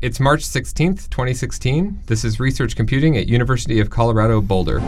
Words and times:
It's 0.00 0.20
March 0.20 0.44
16th, 0.44 1.10
2016. 1.10 2.04
This 2.06 2.24
is 2.24 2.38
Research 2.38 2.76
Computing 2.76 3.16
at 3.16 3.26
University 3.26 3.80
of 3.80 3.90
Colorado 3.90 4.40
Boulder. 4.40 4.78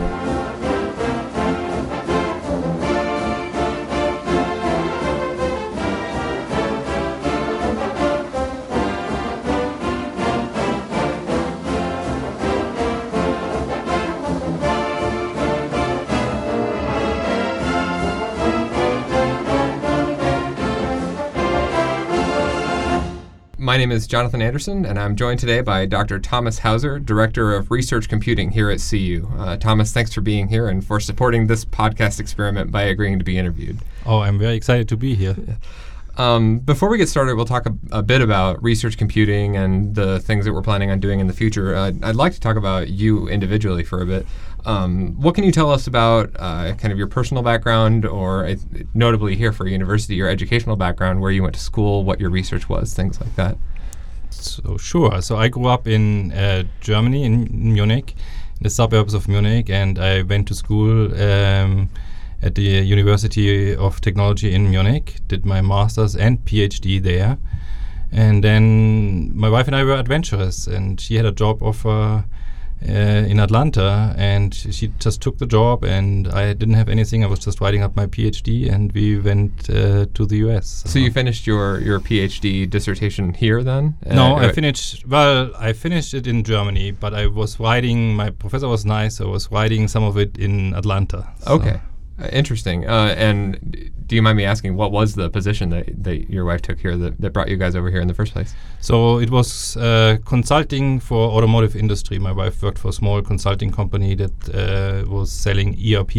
Name 23.81 23.91
is 23.91 24.05
Jonathan 24.05 24.43
Anderson, 24.43 24.85
and 24.85 24.99
I'm 24.99 25.15
joined 25.15 25.39
today 25.39 25.61
by 25.61 25.87
Dr. 25.87 26.19
Thomas 26.19 26.59
Hauser, 26.59 26.99
Director 26.99 27.55
of 27.55 27.71
Research 27.71 28.07
Computing 28.07 28.51
here 28.51 28.69
at 28.69 28.79
CU. 28.79 29.27
Uh, 29.39 29.57
Thomas, 29.57 29.91
thanks 29.91 30.13
for 30.13 30.21
being 30.21 30.47
here 30.47 30.67
and 30.67 30.85
for 30.85 30.99
supporting 30.99 31.47
this 31.47 31.65
podcast 31.65 32.19
experiment 32.19 32.71
by 32.71 32.83
agreeing 32.83 33.17
to 33.17 33.25
be 33.25 33.39
interviewed. 33.39 33.79
Oh, 34.05 34.19
I'm 34.19 34.37
very 34.37 34.53
excited 34.53 34.87
to 34.89 34.97
be 34.97 35.15
here. 35.15 35.35
Um, 36.15 36.59
before 36.59 36.89
we 36.89 36.99
get 36.99 37.09
started, 37.09 37.33
we'll 37.35 37.45
talk 37.45 37.65
a, 37.65 37.73
a, 37.91 38.03
bit 38.03 38.21
about 38.21 38.61
research 38.61 38.99
computing 38.99 39.57
and 39.57 39.95
the 39.95 40.19
things 40.19 40.45
that 40.45 40.53
we're 40.53 40.61
planning 40.61 40.91
on 40.91 40.99
doing 40.99 41.19
in 41.19 41.25
the 41.25 41.33
future. 41.33 41.73
Uh, 41.73 41.91
I'd 42.03 42.15
like 42.15 42.33
to 42.33 42.39
talk 42.39 42.57
about 42.57 42.89
you 42.89 43.29
individually 43.29 43.83
for 43.83 44.03
a 44.03 44.05
bit. 44.05 44.27
Um, 44.63 45.19
what 45.19 45.33
can 45.33 45.43
you 45.43 45.51
tell 45.51 45.71
us 45.71 45.87
about 45.87 46.29
uh, 46.35 46.75
kind 46.75 46.91
of 46.91 46.99
your 46.99 47.07
personal 47.07 47.41
background, 47.41 48.05
or 48.05 48.45
uh, 48.45 48.55
notably 48.93 49.35
here 49.35 49.51
for 49.51 49.65
university, 49.65 50.13
your 50.13 50.29
educational 50.29 50.75
background, 50.75 51.19
where 51.19 51.31
you 51.31 51.41
went 51.41 51.55
to 51.55 51.61
school, 51.61 52.03
what 52.03 52.19
your 52.19 52.29
research 52.29 52.69
was, 52.69 52.93
things 52.93 53.19
like 53.19 53.35
that? 53.37 53.57
So 54.31 54.77
sure. 54.77 55.21
So 55.21 55.37
I 55.37 55.47
grew 55.49 55.67
up 55.67 55.87
in 55.87 56.31
uh, 56.31 56.63
Germany, 56.79 57.23
in 57.23 57.73
Munich, 57.73 58.15
in 58.57 58.63
the 58.63 58.69
suburbs 58.69 59.13
of 59.13 59.27
Munich, 59.27 59.69
and 59.69 59.99
I 59.99 60.23
went 60.23 60.47
to 60.47 60.55
school 60.55 61.13
um, 61.21 61.89
at 62.41 62.55
the 62.55 62.61
University 62.61 63.75
of 63.75 64.01
Technology 64.01 64.53
in 64.53 64.69
Munich. 64.69 65.17
Did 65.27 65.45
my 65.45 65.61
master's 65.61 66.15
and 66.15 66.43
PhD 66.45 67.01
there, 67.01 67.37
and 68.11 68.43
then 68.43 69.35
my 69.35 69.49
wife 69.49 69.67
and 69.67 69.75
I 69.75 69.83
were 69.83 69.95
adventurous, 69.95 70.67
and 70.67 70.99
she 70.99 71.15
had 71.15 71.25
a 71.25 71.31
job 71.31 71.61
offer 71.61 72.25
uh, 72.87 72.91
in 73.31 73.39
Atlanta, 73.39 74.15
and 74.17 74.53
she 74.53 74.87
just 74.99 75.21
took 75.21 75.37
the 75.37 75.45
job, 75.45 75.83
and 75.83 76.27
I 76.27 76.53
didn't 76.53 76.75
have 76.75 76.89
anything. 76.89 77.23
I 77.23 77.27
was 77.27 77.39
just 77.39 77.61
writing 77.61 77.83
up 77.83 77.95
my 77.95 78.07
PhD, 78.07 78.71
and 78.71 78.91
we 78.91 79.19
went 79.19 79.69
uh, 79.69 80.07
to 80.13 80.25
the 80.25 80.37
US. 80.47 80.83
So 80.87 80.99
you 80.99 81.11
finished 81.11 81.45
your 81.45 81.79
your 81.79 81.99
PhD 81.99 82.69
dissertation 82.69 83.33
here, 83.33 83.63
then? 83.63 83.97
No, 84.05 84.35
uh, 84.35 84.47
I 84.47 84.51
finished. 84.51 85.07
Well, 85.07 85.51
I 85.57 85.73
finished 85.73 86.13
it 86.13 86.27
in 86.27 86.43
Germany, 86.43 86.91
but 86.91 87.13
I 87.13 87.27
was 87.27 87.59
writing. 87.59 88.15
My 88.15 88.29
professor 88.29 88.67
was 88.67 88.85
nice. 88.85 89.17
So 89.17 89.27
I 89.27 89.31
was 89.31 89.51
writing 89.51 89.87
some 89.87 90.03
of 90.03 90.17
it 90.17 90.37
in 90.37 90.73
Atlanta. 90.73 91.27
So. 91.39 91.53
Okay. 91.53 91.81
Interesting. 92.31 92.87
Uh, 92.87 93.15
and 93.17 93.91
do 94.11 94.15
you 94.15 94.21
mind 94.21 94.35
me 94.35 94.43
asking 94.43 94.75
what 94.75 94.91
was 94.91 95.15
the 95.15 95.29
position 95.29 95.69
that, 95.69 96.03
that 96.03 96.29
your 96.29 96.43
wife 96.43 96.61
took 96.61 96.79
here 96.79 96.97
that, 96.97 97.21
that 97.21 97.31
brought 97.31 97.47
you 97.47 97.55
guys 97.55 97.75
over 97.77 97.89
here 97.89 98.01
in 98.01 98.07
the 98.07 98.13
first 98.13 98.33
place? 98.33 98.53
So 98.81 99.19
it 99.19 99.29
was 99.29 99.77
uh, 99.77 100.17
consulting 100.25 100.99
for 100.99 101.31
automotive 101.31 101.77
industry. 101.77 102.19
My 102.19 102.33
wife 102.33 102.61
worked 102.61 102.77
for 102.77 102.89
a 102.89 102.93
small 102.93 103.21
consulting 103.21 103.71
company 103.71 104.15
that 104.15 104.33
uh, 104.53 105.09
was 105.09 105.31
selling 105.31 105.77
ERP 105.79 106.11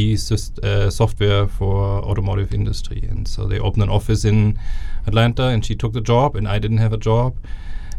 uh, 0.63 0.89
software 0.89 1.47
for 1.47 2.03
automotive 2.03 2.55
industry, 2.55 3.07
and 3.11 3.29
so 3.29 3.47
they 3.47 3.59
opened 3.59 3.83
an 3.83 3.91
office 3.91 4.25
in 4.25 4.59
Atlanta, 5.07 5.49
and 5.49 5.63
she 5.63 5.75
took 5.75 5.93
the 5.93 6.01
job, 6.01 6.35
and 6.35 6.49
I 6.49 6.59
didn't 6.59 6.79
have 6.79 6.95
a 6.95 6.99
job. 6.99 7.37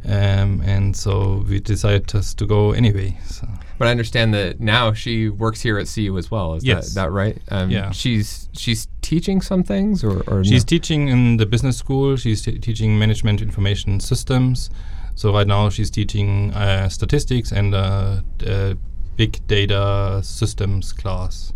Um, 0.06 0.62
and 0.66 0.96
so 0.96 1.46
we 1.48 1.60
decided 1.60 2.08
just 2.08 2.38
to 2.40 2.46
go 2.46 2.72
anyway. 2.72 3.18
So. 3.26 3.48
But 3.78 3.88
I 3.88 3.92
understand 3.92 4.34
that 4.34 4.60
now 4.60 4.94
she 4.94 5.30
works 5.30 5.62
here 5.62 5.78
at 5.78 5.88
CU 5.88 6.18
as 6.18 6.30
well. 6.30 6.56
Is 6.56 6.64
yes. 6.64 6.94
that, 6.94 7.02
that 7.02 7.12
right? 7.12 7.38
Um, 7.50 7.70
yeah. 7.70 7.92
She's 7.92 8.50
she's 8.54 8.88
teaching 9.02 9.42
some 9.42 9.64
things, 9.64 10.04
or, 10.04 10.22
or 10.28 10.44
she's 10.44 10.64
no? 10.64 10.68
teaching 10.68 11.08
in 11.08 11.38
the 11.38 11.46
business 11.46 11.78
school. 11.78 12.16
She's 12.16 12.42
t- 12.42 12.60
teaching 12.60 13.00
management 13.00 13.42
information 13.42 14.00
systems. 14.00 14.70
So 15.16 15.34
right 15.34 15.48
now 15.48 15.70
she's 15.70 15.92
teaching 15.92 16.54
uh, 16.54 16.90
statistics 16.90 17.52
and 17.52 17.76
uh, 17.76 18.22
uh, 18.46 18.74
big 19.16 19.46
data 19.48 20.22
systems 20.24 20.92
class. 20.92 21.54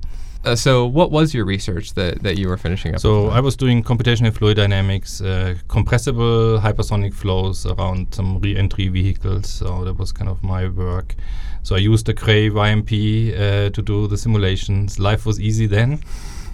Uh, 0.47 0.55
so, 0.55 0.85
what 0.85 1.11
was 1.11 1.33
your 1.33 1.43
research 1.43 1.93
that, 1.95 2.23
that 2.23 2.37
you 2.37 2.47
were 2.47 2.55
finishing 2.55 2.95
up? 2.95 3.01
So, 3.01 3.27
I 3.27 3.41
was 3.41 3.57
doing 3.57 3.83
computational 3.83 4.33
fluid 4.33 4.55
dynamics, 4.55 5.19
uh, 5.19 5.55
compressible 5.67 6.57
hypersonic 6.61 7.13
flows 7.13 7.65
around 7.65 8.13
some 8.13 8.39
re 8.39 8.55
entry 8.55 8.87
vehicles. 8.87 9.49
So, 9.49 9.83
that 9.83 9.95
was 9.95 10.13
kind 10.13 10.29
of 10.29 10.41
my 10.43 10.69
work. 10.69 11.15
So, 11.63 11.75
I 11.75 11.79
used 11.79 12.05
the 12.05 12.13
Cray 12.13 12.49
YMP 12.49 13.33
uh, 13.33 13.69
to 13.71 13.81
do 13.81 14.07
the 14.07 14.17
simulations. 14.17 14.99
Life 14.99 15.25
was 15.25 15.37
easy 15.37 15.67
then. 15.67 15.99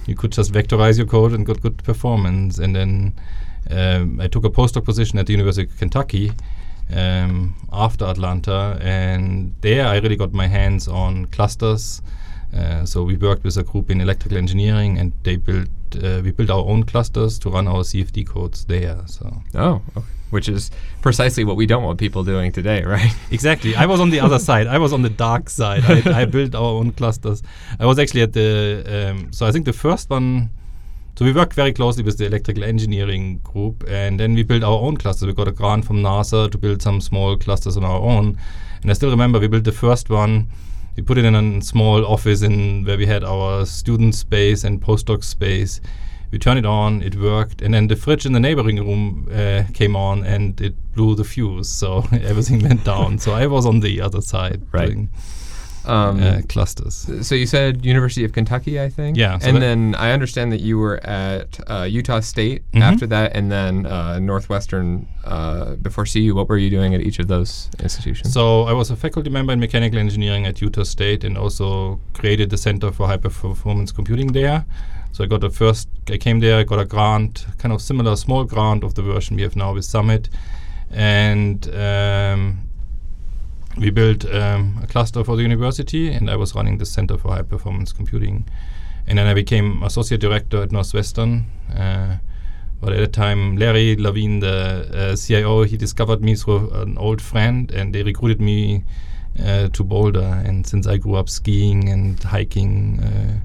You 0.08 0.16
could 0.16 0.32
just 0.32 0.52
vectorize 0.52 0.98
your 0.98 1.06
code 1.06 1.34
and 1.34 1.46
got 1.46 1.62
good 1.62 1.78
performance. 1.84 2.58
And 2.58 2.76
then 2.76 3.14
um, 3.70 4.20
I 4.20 4.28
took 4.28 4.44
a 4.44 4.50
postdoc 4.50 4.86
position 4.86 5.20
at 5.20 5.28
the 5.28 5.34
University 5.34 5.70
of 5.72 5.78
Kentucky. 5.78 6.32
Um, 6.92 7.56
after 7.72 8.06
Atlanta, 8.06 8.78
and 8.82 9.56
there 9.62 9.88
I 9.88 9.98
really 10.00 10.18
got 10.18 10.34
my 10.34 10.48
hands 10.48 10.88
on 10.88 11.28
clusters 11.28 12.02
so 12.86 13.04
we 13.04 13.16
worked 13.16 13.44
with 13.44 13.58
a 13.58 13.64
group 13.64 13.90
in 13.90 14.02
electrical 14.02 14.38
engineering, 14.38 14.98
and 14.98 15.14
they 15.24 15.38
built 15.38 15.70
uh, 16.02 16.22
we 16.24 16.32
built 16.32 16.50
our 16.50 16.66
own 16.66 16.84
clusters 16.84 17.38
to 17.40 17.50
run 17.50 17.68
our 17.68 17.84
CFD 17.84 18.28
codes 18.28 18.66
there. 18.66 19.02
So 19.08 19.42
oh, 19.56 19.82
okay. 19.96 20.08
which 20.30 20.50
is 20.50 20.72
precisely 21.02 21.44
what 21.44 21.56
we 21.56 21.66
don't 21.66 21.84
want 21.84 22.00
people 22.00 22.24
doing 22.24 22.52
today, 22.52 22.84
right? 22.84 23.12
exactly. 23.32 23.76
I 23.76 23.86
was 23.86 24.00
on 24.00 24.10
the 24.10 24.20
other 24.20 24.40
side. 24.40 24.68
I 24.68 24.78
was 24.78 24.94
on 24.94 25.02
the 25.02 25.10
dark 25.10 25.50
side. 25.50 25.84
I, 25.86 26.22
I, 26.22 26.26
built 26.26 26.56
our 26.56 26.74
own 26.80 26.92
clusters. 26.92 27.44
I 27.80 27.86
was 27.86 28.00
actually 28.00 28.22
at 28.22 28.34
the 28.34 29.12
um, 29.12 29.34
so 29.34 29.46
I 29.46 29.52
think 29.52 29.66
the 29.66 29.74
first 29.74 30.10
one. 30.10 30.50
So 31.16 31.26
we 31.26 31.32
worked 31.32 31.54
very 31.54 31.72
closely 31.72 32.02
with 32.02 32.18
the 32.18 32.26
electrical 32.26 32.64
engineering 32.64 33.38
group, 33.44 33.84
and 33.88 34.20
then 34.20 34.34
we 34.34 34.42
built 34.42 34.64
our 34.64 34.80
own 34.80 34.98
clusters. 34.98 35.28
We 35.28 35.34
got 35.34 35.48
a 35.48 35.52
grant 35.52 35.86
from 35.86 36.02
NASA 36.02 36.50
to 36.50 36.58
build 36.58 36.82
some 36.82 37.02
small 37.02 37.38
clusters 37.38 37.78
on 37.78 37.84
our 37.84 38.00
own, 38.00 38.40
and 38.82 38.90
I 38.90 38.94
still 38.94 39.12
remember 39.12 39.40
we 39.40 39.48
built 39.48 39.64
the 39.64 39.72
first 39.72 40.10
one 40.10 40.50
we 40.96 41.04
put 41.04 41.18
it 41.18 41.26
in 41.26 41.36
a 41.36 41.62
small 41.62 42.06
office 42.06 42.42
in 42.42 42.86
where 42.86 42.98
we 42.98 43.06
had 43.06 43.24
our 43.24 43.66
student 43.66 44.16
space 44.16 44.64
and 44.64 44.82
postdoc 44.82 45.24
space. 45.24 45.82
We 46.32 46.40
turned 46.40 46.60
it 46.60 46.66
on, 46.66 47.04
it 47.04 47.16
worked, 47.16 47.62
and 47.62 47.74
then 47.74 47.88
the 47.88 47.96
fridge 47.96 48.26
in 48.26 48.34
the 48.34 48.40
neighboring 48.40 48.78
room 48.78 49.28
uh, 49.32 49.64
came 49.74 49.96
on, 49.96 50.24
and 50.26 50.60
it 50.60 50.74
blew 50.94 51.16
the 51.16 51.24
fuse, 51.24 51.70
so 51.70 52.06
everything 52.12 52.60
went 52.60 52.84
down. 52.84 53.20
So 53.20 53.34
I 53.34 53.46
was 53.48 53.66
on 53.66 53.82
the 53.82 54.02
other 54.02 54.22
side, 54.22 54.62
right. 54.72 54.88
doing 54.88 55.10
um, 55.86 56.22
uh, 56.22 56.42
clusters. 56.48 57.10
So 57.28 57.36
you 57.36 57.46
said 57.46 57.86
University 57.86 58.24
of 58.24 58.34
Kentucky, 58.34 58.80
I 58.80 58.90
think. 58.90 59.18
Yeah. 59.18 59.38
So 59.38 59.50
and 59.50 59.62
then 59.62 59.96
I 59.96 60.12
understand 60.12 60.52
that 60.52 60.62
you 60.62 60.78
were 60.78 61.04
at 61.06 61.60
uh, 61.70 61.84
Utah 61.84 62.20
State 62.20 62.64
mm-hmm. 62.72 62.82
after 62.82 63.08
that, 63.08 63.36
and 63.36 63.52
then 63.52 63.86
uh, 63.86 64.20
Northwestern 64.20 65.08
uh, 65.24 65.76
before 65.76 66.06
CU. 66.06 66.34
What 66.36 66.50
were 66.50 66.58
you 66.58 66.70
doing 66.70 66.94
at 66.94 67.02
each 67.02 67.20
of 67.20 67.28
those 67.28 67.70
institutions? 67.80 68.34
So 68.34 68.64
I 68.64 68.74
was 68.74 68.92
a 68.92 68.96
faculty 68.96 69.30
member 69.30 69.54
in 69.54 69.60
mechanical 69.60 70.00
engineering 70.00 70.46
at 70.46 70.62
Utah 70.62 70.84
State, 70.84 71.24
and 71.24 71.38
also 71.38 72.00
created 72.14 72.50
the 72.50 72.58
Center 72.58 72.92
for 72.92 73.08
High 73.08 73.18
Performance 73.18 73.92
Computing 73.92 74.32
there. 74.32 74.66
So 75.12 75.24
I 75.24 75.28
got 75.28 75.42
the 75.42 75.52
first. 75.52 75.90
I 76.10 76.18
came 76.18 76.40
there. 76.40 76.60
I 76.60 76.64
got 76.64 76.80
a 76.80 76.86
grant, 76.86 77.46
kind 77.60 77.74
of 77.74 77.82
similar 77.82 78.16
small 78.16 78.46
grant 78.46 78.84
of 78.84 78.96
the 78.96 79.04
version 79.04 79.36
we 79.36 79.44
have 79.44 79.56
now 79.56 79.74
with 79.74 79.86
Summit, 79.86 80.30
and 80.90 81.68
um, 81.76 82.70
we 83.78 83.90
built 83.90 84.26
um, 84.34 84.80
a 84.84 84.88
cluster 84.88 85.24
for 85.24 85.36
the 85.36 85.44
university, 85.44 86.12
and 86.12 86.30
I 86.30 86.36
was 86.36 86.56
running 86.56 86.78
the 86.78 86.86
Center 86.86 87.18
for 87.18 87.30
High 87.30 87.42
Performance 87.42 87.92
Computing. 87.92 88.48
And 89.08 89.18
then 89.18 89.28
I 89.28 89.34
became 89.34 89.84
associate 89.84 90.22
director 90.22 90.62
at 90.62 90.72
Northwestern. 90.72 91.48
Uh, 91.76 92.18
but 92.80 92.94
at 92.94 93.00
the 93.00 93.08
time, 93.08 93.58
Larry 93.58 93.96
Levine, 93.96 94.40
the 94.40 94.90
uh, 94.94 95.16
CIO, 95.16 95.64
he 95.64 95.78
discovered 95.78 96.22
me 96.22 96.36
through 96.36 96.70
an 96.72 96.98
old 96.98 97.22
friend, 97.22 97.72
and 97.72 97.96
they 97.96 98.04
recruited 98.04 98.42
me 98.42 98.84
uh, 99.44 99.70
to 99.70 99.84
Boulder. 99.84 100.44
And 100.46 100.68
since 100.68 100.86
I 100.86 100.98
grew 100.98 101.16
up 101.16 101.30
skiing 101.30 101.90
and 101.90 102.22
hiking, 102.22 103.00
uh, 103.00 103.40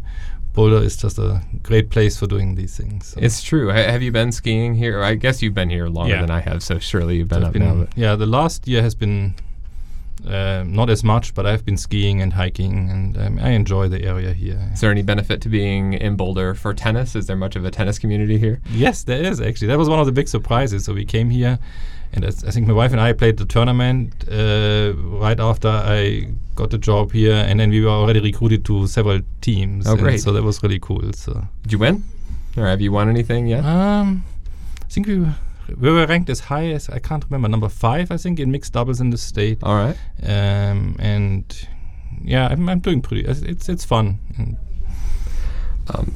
Boulder 0.55 0.83
is 0.83 0.97
just 0.97 1.19
a 1.19 1.41
great 1.63 1.89
place 1.91 2.19
for 2.19 2.27
doing 2.27 2.57
these 2.57 2.77
things. 2.77 3.09
So. 3.09 3.21
It's 3.23 3.43
true. 3.43 3.71
H- 3.71 3.87
have 3.87 4.03
you 4.03 4.11
been 4.11 4.33
skiing 4.33 4.75
here? 4.75 5.03
I 5.03 5.15
guess 5.15 5.41
you've 5.41 5.55
been 5.55 5.71
here 5.71 5.87
longer 5.87 6.15
yeah. 6.15 6.21
than 6.21 6.31
I 6.31 6.41
have, 6.41 6.63
so 6.63 6.79
surely 6.81 7.17
you've 7.17 7.29
been 7.29 7.43
so 7.43 7.47
up 7.47 7.53
been 7.53 7.63
now. 7.63 7.87
Yeah, 7.95 8.17
the 8.17 8.27
last 8.27 8.67
year 8.67 8.83
has 8.83 8.97
been 8.97 9.35
uh, 10.27 10.65
not 10.67 10.91
as 10.91 11.05
much, 11.05 11.35
but 11.35 11.47
I've 11.47 11.65
been 11.65 11.77
skiing 11.77 12.21
and 12.21 12.33
hiking, 12.33 12.91
and 12.91 13.19
um, 13.19 13.39
I 13.41 13.51
enjoy 13.51 13.89
the 13.89 14.03
area 14.05 14.33
here. 14.33 14.71
Is 14.73 14.81
there 14.81 14.91
any 14.91 15.03
benefit 15.03 15.41
to 15.43 15.49
being 15.49 15.93
in 15.93 16.17
Boulder 16.17 16.55
for 16.55 16.75
tennis? 16.75 17.15
Is 17.15 17.27
there 17.27 17.37
much 17.37 17.57
of 17.57 17.65
a 17.65 17.71
tennis 17.71 17.99
community 17.99 18.39
here? 18.39 18.61
Yes, 18.71 19.05
there 19.05 19.23
is 19.23 19.41
actually. 19.41 19.69
That 19.69 19.79
was 19.79 19.89
one 19.89 20.01
of 20.01 20.07
the 20.07 20.13
big 20.13 20.29
surprises. 20.29 20.85
So 20.85 20.93
we 20.93 21.05
came 21.05 21.31
here, 21.31 21.59
and 22.13 22.25
I 22.25 22.31
think 22.31 22.67
my 22.67 22.75
wife 22.75 22.93
and 22.93 23.01
I 23.01 23.13
played 23.13 23.37
the 23.37 23.45
tournament 23.45 24.25
uh, 24.31 24.95
right 24.97 25.39
after 25.39 25.69
I 25.69 26.33
got 26.57 26.71
the 26.71 26.79
job 26.79 27.13
here, 27.13 27.35
and 27.35 27.61
then 27.61 27.71
we 27.71 27.83
were 27.83 27.91
already 27.91 28.21
recruited 28.21 28.65
to 28.65 28.87
several 28.87 29.21
teams. 29.41 29.87
Oh, 29.87 29.97
great! 29.97 30.21
So 30.21 30.33
that 30.33 30.43
was 30.43 30.63
really 30.63 30.81
cool. 30.81 31.13
So 31.13 31.45
did 31.63 31.73
you 31.73 31.79
win, 31.79 32.03
or 32.57 32.67
have 32.67 32.81
you 32.81 32.91
won 32.93 33.09
anything 33.09 33.47
yet? 33.47 33.65
Um, 33.65 34.25
I 34.83 34.89
think 34.89 35.07
we 35.07 35.27
we 35.77 35.91
were 35.91 36.07
ranked 36.07 36.31
as 36.31 36.41
high 36.41 36.67
as 36.67 36.89
I 36.89 36.99
can't 36.99 37.25
remember 37.25 37.49
number 37.49 37.69
five, 37.69 38.11
I 38.11 38.17
think, 38.17 38.41
in 38.41 38.51
mixed 38.51 38.73
doubles 38.73 39.01
in 39.01 39.11
the 39.11 39.19
state. 39.19 39.59
All 39.63 39.75
right. 39.75 39.97
Um, 40.23 40.97
and 40.99 41.69
yeah, 42.23 42.49
I'm, 42.49 42.69
I'm 42.69 42.81
doing 42.81 43.03
pretty. 43.03 43.25
It's 43.27 43.69
it's, 43.69 43.85
fun. 43.85 44.19
Um, 45.95 46.15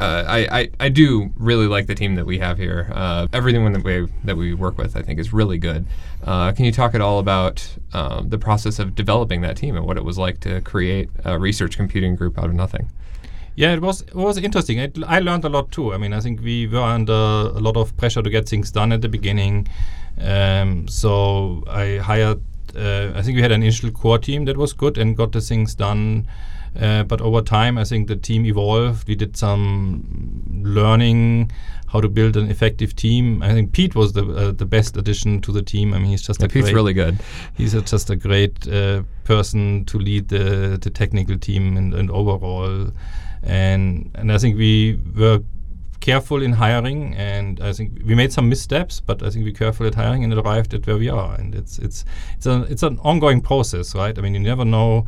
uh, 0.00 0.24
I, 0.26 0.60
I, 0.60 0.70
I 0.78 0.88
do 0.90 1.32
really 1.36 1.66
like 1.66 1.86
the 1.86 1.94
team 1.94 2.14
that 2.14 2.26
we 2.26 2.38
have 2.38 2.58
here. 2.58 2.90
Uh, 2.92 3.26
everything 3.32 3.72
that 3.72 3.82
we 3.82 4.06
that 4.24 4.36
we 4.36 4.54
work 4.54 4.78
with, 4.78 4.96
I 4.96 5.02
think, 5.02 5.18
is 5.18 5.32
really 5.32 5.58
good. 5.58 5.86
Uh, 6.22 6.52
can 6.52 6.64
you 6.64 6.72
talk 6.72 6.94
at 6.94 7.00
all 7.00 7.18
about 7.18 7.76
um, 7.92 8.28
the 8.28 8.38
process 8.38 8.78
of 8.78 8.94
developing 8.94 9.40
that 9.40 9.56
team 9.56 9.76
and 9.76 9.84
what 9.84 9.96
it 9.96 10.04
was 10.04 10.18
like 10.18 10.40
to 10.40 10.60
create 10.60 11.10
a 11.24 11.38
research 11.38 11.76
computing 11.76 12.14
group 12.14 12.38
out 12.38 12.46
of 12.46 12.54
nothing? 12.54 12.90
Yeah, 13.58 13.74
it 13.74 13.80
was 13.80 14.02
it 14.02 14.14
was 14.14 14.38
interesting. 14.38 14.78
It, 14.78 14.98
I 15.04 15.18
learned 15.18 15.44
a 15.44 15.48
lot 15.48 15.72
too. 15.72 15.92
I 15.92 15.98
mean, 15.98 16.12
I 16.12 16.20
think 16.20 16.40
we 16.40 16.68
were 16.68 16.78
under 16.78 17.12
a 17.12 17.58
lot 17.58 17.76
of 17.76 17.96
pressure 17.96 18.22
to 18.22 18.30
get 18.30 18.48
things 18.48 18.70
done 18.70 18.92
at 18.92 19.00
the 19.02 19.08
beginning. 19.08 19.66
Um, 20.20 20.86
so 20.86 21.64
I 21.66 21.96
hired. 21.96 22.40
Uh, 22.76 23.10
I 23.16 23.22
think 23.22 23.34
we 23.34 23.42
had 23.42 23.50
an 23.50 23.62
initial 23.62 23.90
core 23.90 24.18
team 24.18 24.44
that 24.44 24.56
was 24.56 24.72
good 24.72 24.96
and 24.96 25.16
got 25.16 25.32
the 25.32 25.40
things 25.40 25.74
done. 25.74 26.28
Uh, 26.78 27.02
but 27.02 27.20
over 27.20 27.40
time, 27.42 27.78
I 27.78 27.84
think 27.84 28.06
the 28.06 28.14
team 28.14 28.46
evolved. 28.46 29.08
We 29.08 29.16
did 29.16 29.36
some 29.36 30.44
learning 30.62 31.50
how 31.88 32.00
to 32.00 32.08
build 32.08 32.36
an 32.36 32.50
effective 32.50 32.94
team. 32.94 33.42
I 33.42 33.52
think 33.54 33.72
Pete 33.72 33.96
was 33.96 34.12
the 34.12 34.24
uh, 34.24 34.52
the 34.52 34.66
best 34.66 34.96
addition 34.96 35.40
to 35.40 35.50
the 35.50 35.62
team. 35.62 35.94
I 35.94 35.98
mean, 35.98 36.10
he's 36.10 36.22
just 36.22 36.40
Yeah, 36.40 36.46
a 36.46 36.48
Pete's 36.48 36.66
great, 36.66 36.74
really 36.76 36.92
good. 36.94 37.18
he's 37.56 37.74
a, 37.74 37.82
just 37.82 38.08
a 38.08 38.14
great 38.14 38.68
uh, 38.68 39.02
person 39.24 39.84
to 39.86 39.98
lead 39.98 40.28
the 40.28 40.78
the 40.80 40.90
technical 40.90 41.36
team 41.38 41.76
and, 41.76 41.92
and 41.92 42.08
overall. 42.10 42.92
And 43.42 44.10
and 44.14 44.32
I 44.32 44.38
think 44.38 44.56
we 44.56 45.00
were 45.16 45.40
careful 46.00 46.42
in 46.42 46.52
hiring, 46.52 47.14
and 47.16 47.60
I 47.60 47.72
think 47.72 48.00
we 48.04 48.14
made 48.14 48.32
some 48.32 48.48
missteps, 48.48 49.00
but 49.00 49.22
I 49.22 49.30
think 49.30 49.44
we 49.44 49.52
careful 49.52 49.86
at 49.86 49.94
hiring 49.94 50.24
and 50.24 50.32
it 50.32 50.38
arrived 50.38 50.74
at 50.74 50.86
where 50.86 50.96
we 50.96 51.08
are. 51.08 51.34
And 51.34 51.54
it's 51.54 51.78
it's 51.78 52.04
it's 52.36 52.46
a 52.46 52.62
it's 52.62 52.82
an 52.82 52.98
ongoing 53.02 53.40
process, 53.40 53.94
right? 53.94 54.16
I 54.18 54.20
mean, 54.22 54.34
you 54.34 54.40
never 54.40 54.64
know. 54.64 55.06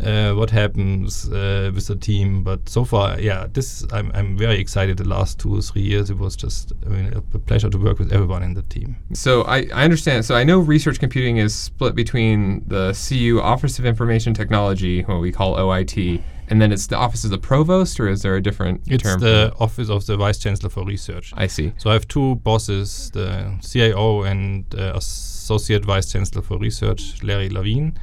Uh, 0.00 0.32
what 0.32 0.48
happens 0.48 1.28
uh, 1.28 1.70
with 1.74 1.86
the 1.88 1.96
team? 1.96 2.42
But 2.42 2.68
so 2.68 2.84
far, 2.84 3.20
yeah, 3.20 3.48
this 3.52 3.84
I'm, 3.92 4.10
I'm 4.14 4.38
very 4.38 4.58
excited. 4.58 4.96
The 4.96 5.08
last 5.08 5.38
two 5.38 5.58
or 5.58 5.60
three 5.60 5.82
years, 5.82 6.08
it 6.08 6.16
was 6.16 6.36
just 6.36 6.72
I 6.86 6.88
mean, 6.88 7.12
a 7.12 7.38
pleasure 7.38 7.68
to 7.68 7.76
work 7.76 7.98
with 7.98 8.10
everyone 8.12 8.42
in 8.42 8.54
the 8.54 8.62
team. 8.62 8.96
So 9.12 9.42
I, 9.42 9.66
I 9.74 9.84
understand. 9.84 10.24
So 10.24 10.36
I 10.36 10.44
know 10.44 10.58
research 10.60 11.00
computing 11.00 11.36
is 11.36 11.54
split 11.54 11.94
between 11.94 12.64
the 12.66 12.96
CU 13.08 13.40
Office 13.42 13.78
of 13.78 13.84
Information 13.84 14.32
Technology, 14.32 15.02
what 15.02 15.20
we 15.20 15.32
call 15.32 15.56
OIT, 15.56 16.22
and 16.50 16.60
then 16.60 16.72
it's 16.72 16.86
the 16.88 16.96
Office 16.96 17.24
of 17.24 17.30
the 17.30 17.38
Provost, 17.38 17.98
or 18.00 18.08
is 18.08 18.22
there 18.22 18.36
a 18.36 18.42
different 18.42 18.82
It's 18.88 19.02
term? 19.02 19.20
for 19.20 19.24
the 19.24 19.54
office 19.60 19.88
of 19.88 20.04
the 20.06 20.16
vice 20.16 20.38
chancellor 20.38 20.68
for 20.70 20.84
research. 20.84 21.32
I 21.36 21.46
see. 21.46 21.72
So 21.78 21.90
I 21.90 21.92
have 21.94 22.06
two 22.08 22.34
bosses, 22.36 23.10
the 23.12 23.56
CIO 23.62 24.22
and 24.22 24.64
uh, 24.76 24.92
Associate 24.96 25.84
Vice 25.84 26.10
Chancellor 26.12 26.42
for 26.42 26.58
Research, 26.58 27.22
Larry 27.22 27.48
Levine, 27.48 27.98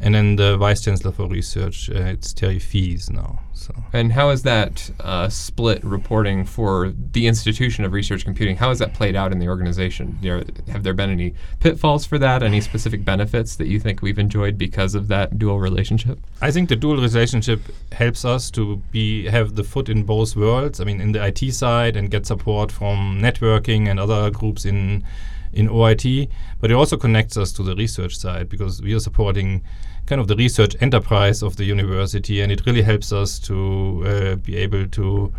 and 0.00 0.14
then 0.14 0.36
the 0.36 0.56
Vice 0.56 0.82
Chancellor 0.82 1.12
for 1.12 1.28
Research, 1.28 1.90
uh, 1.90 1.94
it's 1.94 2.32
Terri 2.32 2.56
Fiez 2.56 3.10
now. 3.10 3.40
So 3.52 3.74
And 3.92 4.12
how 4.12 4.30
is 4.30 4.44
that 4.44 4.88
uh, 5.00 5.28
split 5.28 5.82
reporting 5.82 6.44
for 6.44 6.94
the 7.12 7.26
institution 7.26 7.84
of 7.84 7.92
research 7.92 8.24
computing? 8.24 8.56
How 8.56 8.68
has 8.68 8.78
that 8.78 8.94
played 8.94 9.16
out 9.16 9.32
in 9.32 9.40
the 9.40 9.48
organization? 9.48 10.16
You 10.22 10.38
know, 10.38 10.44
have 10.68 10.84
there 10.84 10.94
been 10.94 11.10
any 11.10 11.34
pitfalls 11.58 12.06
for 12.06 12.18
that? 12.18 12.44
Any 12.44 12.60
specific 12.60 13.04
benefits 13.04 13.56
that 13.56 13.66
you 13.66 13.80
think 13.80 14.00
we've 14.00 14.18
enjoyed 14.18 14.56
because 14.56 14.94
of 14.94 15.08
that 15.08 15.38
dual 15.38 15.58
relationship? 15.58 16.20
I 16.40 16.52
think 16.52 16.68
the 16.68 16.76
dual 16.76 16.96
relationship 16.96 17.60
helps 17.90 18.24
us 18.24 18.50
to 18.52 18.76
be 18.92 19.26
have 19.26 19.56
the 19.56 19.64
foot 19.64 19.88
in 19.88 20.04
both 20.04 20.36
worlds. 20.36 20.80
I 20.80 20.84
mean, 20.84 21.00
in 21.00 21.10
the 21.10 21.26
IT 21.26 21.52
side 21.52 21.96
and 21.96 22.08
get 22.10 22.26
support 22.26 22.70
from 22.70 23.18
networking 23.20 23.88
and 23.88 23.98
other 23.98 24.30
groups 24.30 24.64
in 24.64 25.04
in 25.52 25.68
OIT, 25.68 26.28
but 26.60 26.70
it 26.70 26.74
also 26.74 26.96
connects 26.96 27.36
us 27.36 27.52
to 27.52 27.62
the 27.62 27.74
research 27.76 28.16
side 28.16 28.48
because 28.48 28.82
we 28.82 28.94
are 28.94 29.00
supporting 29.00 29.62
kind 30.06 30.20
of 30.20 30.28
the 30.28 30.36
research 30.36 30.74
enterprise 30.80 31.42
of 31.42 31.56
the 31.56 31.64
university, 31.64 32.40
and 32.40 32.50
it 32.50 32.64
really 32.66 32.82
helps 32.82 33.12
us 33.12 33.38
to 33.38 34.02
uh, 34.06 34.34
be 34.36 34.56
able 34.56 34.86
to 34.88 35.32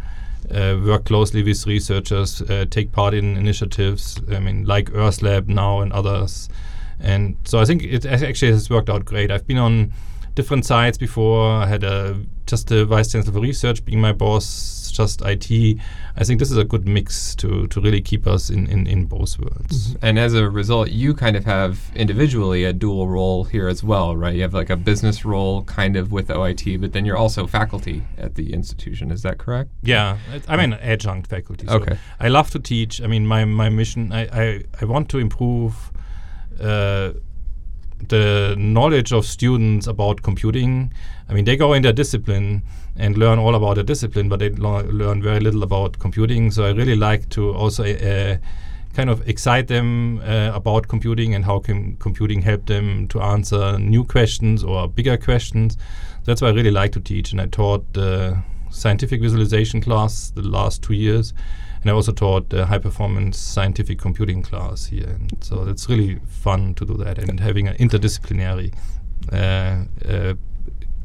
uh, 0.51 0.77
work 0.85 1.05
closely 1.05 1.43
with 1.43 1.65
researchers, 1.65 2.41
uh, 2.43 2.65
take 2.69 2.91
part 2.91 3.13
in 3.13 3.37
initiatives. 3.37 4.19
I 4.31 4.39
mean, 4.39 4.65
like 4.65 4.93
Earth 4.93 5.21
Lab 5.21 5.47
now 5.47 5.81
and 5.81 5.91
others. 5.91 6.49
And 6.99 7.37
so 7.45 7.59
I 7.59 7.65
think 7.65 7.83
it 7.83 8.05
actually 8.05 8.51
has 8.51 8.69
worked 8.69 8.89
out 8.89 9.05
great. 9.05 9.31
I've 9.31 9.47
been 9.47 9.57
on 9.57 9.93
different 10.35 10.65
sites 10.65 10.97
before. 10.97 11.49
I 11.51 11.65
had 11.67 11.83
a 11.83 12.19
just 12.45 12.71
a 12.71 12.83
vice 12.85 13.11
chancellor 13.11 13.33
for 13.33 13.41
research 13.41 13.85
being 13.85 14.01
my 14.01 14.11
boss, 14.11 14.91
just 14.91 15.21
IT. 15.21 15.77
I 16.17 16.23
think 16.23 16.39
this 16.39 16.49
is 16.49 16.57
a 16.57 16.63
good 16.63 16.87
mix 16.87 17.35
to 17.35 17.67
to 17.67 17.79
really 17.79 18.01
keep 18.01 18.25
us 18.25 18.49
in 18.49 18.65
in, 18.67 18.87
in 18.87 19.05
both 19.05 19.37
worlds. 19.39 19.95
And 20.01 20.17
as 20.17 20.33
a 20.33 20.49
result, 20.49 20.89
you 20.89 21.13
kind 21.13 21.35
of 21.35 21.45
have 21.45 21.91
individually 21.95 22.63
a 22.65 22.73
dual 22.73 23.07
role 23.07 23.43
here 23.43 23.67
as 23.67 23.83
well, 23.83 24.17
right? 24.17 24.33
You 24.35 24.41
have 24.41 24.53
like 24.53 24.69
a 24.71 24.75
business 24.75 25.23
role 25.25 25.63
kind 25.65 25.95
of 25.95 26.11
with 26.11 26.27
OIT, 26.29 26.81
but 26.81 26.91
then 26.93 27.05
you're 27.05 27.17
also 27.17 27.45
faculty 27.47 28.03
at 28.17 28.35
the 28.35 28.51
institution. 28.53 29.11
Is 29.11 29.21
that 29.21 29.37
correct? 29.37 29.69
Yeah, 29.83 30.17
I'm 30.47 30.59
an 30.59 30.73
adjunct 30.73 31.27
faculty. 31.27 31.67
So 31.67 31.75
Okay. 31.75 31.97
I 32.19 32.27
love 32.29 32.49
to 32.51 32.59
teach. 32.59 33.01
I 33.01 33.07
mean, 33.07 33.25
my, 33.27 33.45
my 33.45 33.69
mission, 33.69 34.11
I, 34.11 34.21
I, 34.43 34.63
I 34.81 34.85
want 34.85 35.07
to 35.09 35.17
improve 35.19 35.91
uh, 36.59 37.13
the 38.07 38.55
knowledge 38.57 39.11
of 39.11 39.25
students 39.25 39.87
about 39.87 40.21
computing. 40.21 40.93
I 41.27 41.33
mean, 41.33 41.45
they 41.45 41.57
go 41.57 41.73
in 41.73 41.81
their 41.83 41.93
discipline 41.93 42.63
and 42.95 43.17
learn 43.17 43.39
all 43.39 43.55
about 43.55 43.75
the 43.75 43.83
discipline, 43.83 44.29
but 44.29 44.39
they 44.39 44.49
learn 44.49 45.21
very 45.21 45.39
little 45.39 45.63
about 45.63 45.99
computing. 45.99 46.51
So 46.51 46.65
I 46.65 46.71
really 46.71 46.95
like 46.95 47.29
to 47.29 47.53
also 47.53 47.83
uh, 47.83 48.37
kind 48.93 49.09
of 49.09 49.27
excite 49.27 49.67
them 49.67 50.19
uh, 50.19 50.51
about 50.53 50.87
computing 50.87 51.35
and 51.35 51.45
how 51.45 51.59
can 51.59 51.95
computing 51.97 52.41
help 52.41 52.65
them 52.65 53.07
to 53.09 53.21
answer 53.21 53.77
new 53.77 54.03
questions 54.03 54.63
or 54.63 54.87
bigger 54.87 55.17
questions. 55.17 55.77
That's 56.25 56.41
why 56.41 56.49
I 56.49 56.51
really 56.51 56.71
like 56.71 56.91
to 56.93 56.99
teach, 56.99 57.31
and 57.31 57.41
I 57.41 57.45
taught 57.47 57.93
the 57.93 58.37
scientific 58.69 59.21
visualization 59.21 59.81
class 59.81 60.31
the 60.31 60.41
last 60.41 60.83
two 60.83 60.93
years, 60.93 61.33
and 61.81 61.89
I 61.89 61.93
also 61.93 62.11
taught 62.11 62.49
the 62.49 62.65
high 62.65 62.77
performance 62.79 63.37
scientific 63.37 63.99
computing 63.99 64.41
class 64.43 64.85
here. 64.87 65.07
And 65.07 65.31
so 65.41 65.63
it's 65.67 65.87
really 65.89 66.19
fun 66.27 66.73
to 66.75 66.85
do 66.85 66.95
that 66.97 67.17
and 67.17 67.39
having 67.39 67.67
an 67.67 67.75
interdisciplinary 67.77 68.73
uh, 69.31 69.85
uh, 70.07 70.33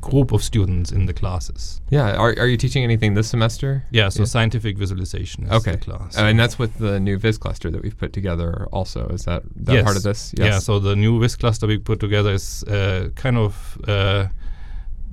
group 0.00 0.32
of 0.32 0.42
students 0.42 0.92
in 0.92 1.06
the 1.06 1.14
classes. 1.14 1.80
Yeah. 1.90 2.12
Are, 2.16 2.34
are 2.38 2.46
you 2.46 2.56
teaching 2.58 2.84
anything 2.84 3.14
this 3.14 3.28
semester? 3.28 3.84
Yeah, 3.90 4.10
so 4.10 4.20
Yeah. 4.22 4.26
scientific 4.26 4.76
visualization 4.76 5.44
is 5.44 5.52
Okay. 5.52 5.72
the 5.72 5.78
class. 5.78 6.18
Uh, 6.18 6.22
and 6.24 6.38
that's 6.38 6.58
with 6.58 6.76
the 6.78 7.00
new 7.00 7.16
Viz 7.18 7.38
cluster 7.38 7.70
that 7.70 7.82
we've 7.82 7.96
put 7.96 8.12
together 8.12 8.66
also. 8.70 9.08
Is 9.08 9.24
that, 9.24 9.42
that 9.64 9.72
Yes. 9.74 9.84
part 9.84 9.96
of 9.96 10.02
this? 10.02 10.34
Yes. 10.36 10.46
Yeah, 10.46 10.58
so 10.58 10.78
the 10.78 10.94
new 10.96 11.18
Viz 11.20 11.36
cluster 11.36 11.66
we 11.66 11.78
put 11.78 12.00
together 12.00 12.32
is 12.32 12.64
uh, 12.64 13.08
kind 13.14 13.38
of 13.38 13.78
uh, 13.88 14.26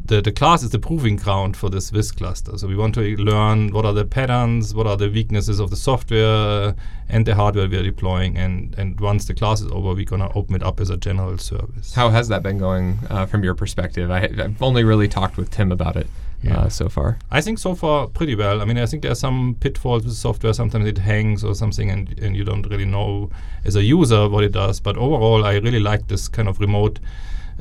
the 0.05 0.22
the 0.22 0.31
class 0.31 0.63
is 0.63 0.70
the 0.72 0.79
proving 0.79 1.15
ground 1.15 1.55
for 1.55 1.70
this 1.70 1.89
Viz 1.89 2.12
cluster. 2.12 2.58
So 2.58 2.67
we 2.67 2.75
want 2.75 2.96
to 2.96 3.01
learn 3.17 3.72
what 3.72 3.86
are 3.86 3.93
the 3.93 4.05
patterns, 4.05 4.74
what 4.74 4.88
are 4.88 4.98
the 4.98 5.10
weaknesses 5.10 5.60
of 5.60 5.70
the 5.70 5.75
software 5.75 6.75
and 7.10 7.25
the 7.25 7.36
hardware 7.36 7.67
we 7.67 7.77
are 7.77 7.84
deploying, 7.84 8.38
and 8.38 8.74
and 8.77 9.00
once 9.00 9.25
the 9.25 9.34
class 9.34 9.62
is 9.62 9.72
over, 9.72 9.93
we're 9.93 10.05
gonna 10.05 10.31
open 10.36 10.55
it 10.55 10.63
up 10.63 10.79
as 10.79 10.89
a 10.89 10.98
general 10.98 11.38
service. 11.38 11.93
How 11.93 12.10
has 12.10 12.27
that 12.29 12.41
been 12.43 12.58
going 12.58 13.00
uh, 13.10 13.25
from 13.25 13.43
your 13.43 13.55
perspective? 13.55 14.10
I, 14.12 14.24
I've 14.24 14.62
only 14.62 14.84
really 14.84 15.08
talked 15.08 15.38
with 15.38 15.50
Tim 15.51 15.72
about 15.72 15.96
it 15.98 16.08
Yeah. 16.43 16.58
uh, 16.62 16.70
so 16.70 16.89
far. 16.89 17.17
I 17.29 17.41
think 17.41 17.60
so 17.60 17.75
far 17.75 18.08
pretty 18.08 18.36
well. 18.36 18.62
I 18.62 18.65
mean, 18.65 18.77
I 18.79 18.86
think 18.88 19.03
there 19.03 19.12
are 19.12 19.15
some 19.29 19.55
pitfalls 19.60 20.03
with 20.05 20.13
software. 20.15 20.53
Sometimes 20.53 20.88
it 20.88 20.98
hangs 20.98 21.43
or 21.43 21.53
something, 21.53 21.91
and, 21.91 22.17
and 22.20 22.36
you 22.36 22.43
don't 22.43 22.65
really 22.72 22.86
know 22.86 23.29
as 23.63 23.75
a 23.75 23.84
user 23.84 24.27
what 24.27 24.43
it 24.43 24.51
does. 24.51 24.79
But 24.79 24.98
overall, 24.98 25.46
I 25.46 25.53
really 25.60 25.79
like 25.79 26.08
this 26.08 26.27
kind 26.27 26.48
of 26.50 26.60
remote 26.60 27.00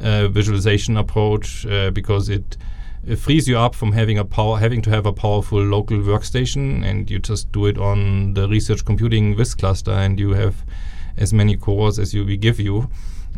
uh, 0.03 0.29
visualization 0.29 0.97
approach 0.97 1.67
uh, 1.67 1.91
because 1.91 2.29
it, 2.29 2.57
it 3.07 3.17
frees 3.17 3.49
you 3.49 3.59
up 3.59 3.75
from 3.75 3.93
having 3.93 4.19
a 4.19 4.25
power, 4.25 4.59
having 4.59 4.83
to 4.83 4.91
have 4.91 5.07
a 5.07 5.13
powerful 5.13 5.61
local 5.63 5.99
workstation, 5.99 6.85
and 6.85 7.11
you 7.11 7.19
just 7.19 7.51
do 7.53 7.67
it 7.67 7.79
on 7.79 8.35
the 8.35 8.49
research 8.49 8.85
computing 8.85 9.37
Viz 9.37 9.55
cluster, 9.55 9.93
and 9.93 10.19
you 10.19 10.31
have 10.31 10.65
as 11.17 11.33
many 11.33 11.57
cores 11.57 11.99
as 11.99 12.15
you 12.15 12.25
we 12.25 12.37
give 12.37 12.59
you. 12.59 12.89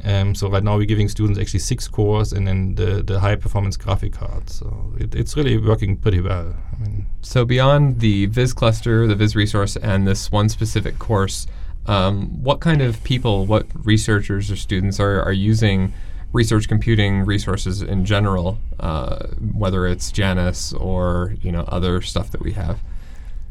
Um, 0.05 0.35
so 0.35 0.49
right 0.49 0.65
now 0.65 0.77
we're 0.77 0.87
giving 0.87 1.09
students 1.09 1.39
actually 1.39 1.61
six 1.61 1.87
cores 1.87 2.33
and 2.33 2.47
then 2.49 2.75
the, 2.75 3.03
the 3.03 3.21
high 3.21 3.37
performance 3.37 3.77
graphic 3.77 4.15
card. 4.15 4.51
So 4.51 4.93
it, 4.99 5.15
it's 5.15 5.37
really 5.37 5.59
working 5.59 5.97
pretty 5.97 6.21
well. 6.21 6.57
I 6.73 6.83
mean, 6.83 7.07
So 7.21 7.45
beyond 7.45 8.01
the 8.01 8.27
Viz 8.27 8.53
cluster, 8.53 9.07
the 9.07 9.15
Viz 9.15 9.37
resource, 9.37 9.77
and 9.77 10.07
this 10.07 10.33
one 10.33 10.49
specific 10.49 10.99
course, 10.99 11.47
um, 11.87 12.43
what 12.43 12.61
kind 12.61 12.83
of 12.83 13.03
people, 13.05 13.47
what 13.47 13.67
researchers 13.85 14.51
or 14.51 14.57
students 14.57 14.99
are, 14.99 15.23
are 15.23 15.33
using 15.33 15.93
research 16.33 16.69
computing 16.69 17.25
resources 17.25 17.83
in 17.83 18.05
general, 18.05 18.59
uh, 18.81 19.27
whether 19.53 19.87
it's 19.87 20.11
Janus 20.11 20.73
or 20.73 21.35
you 21.43 21.53
know 21.53 21.65
other 21.69 22.01
stuff 22.01 22.31
that 22.31 22.41
we 22.41 22.53
have? 22.53 22.81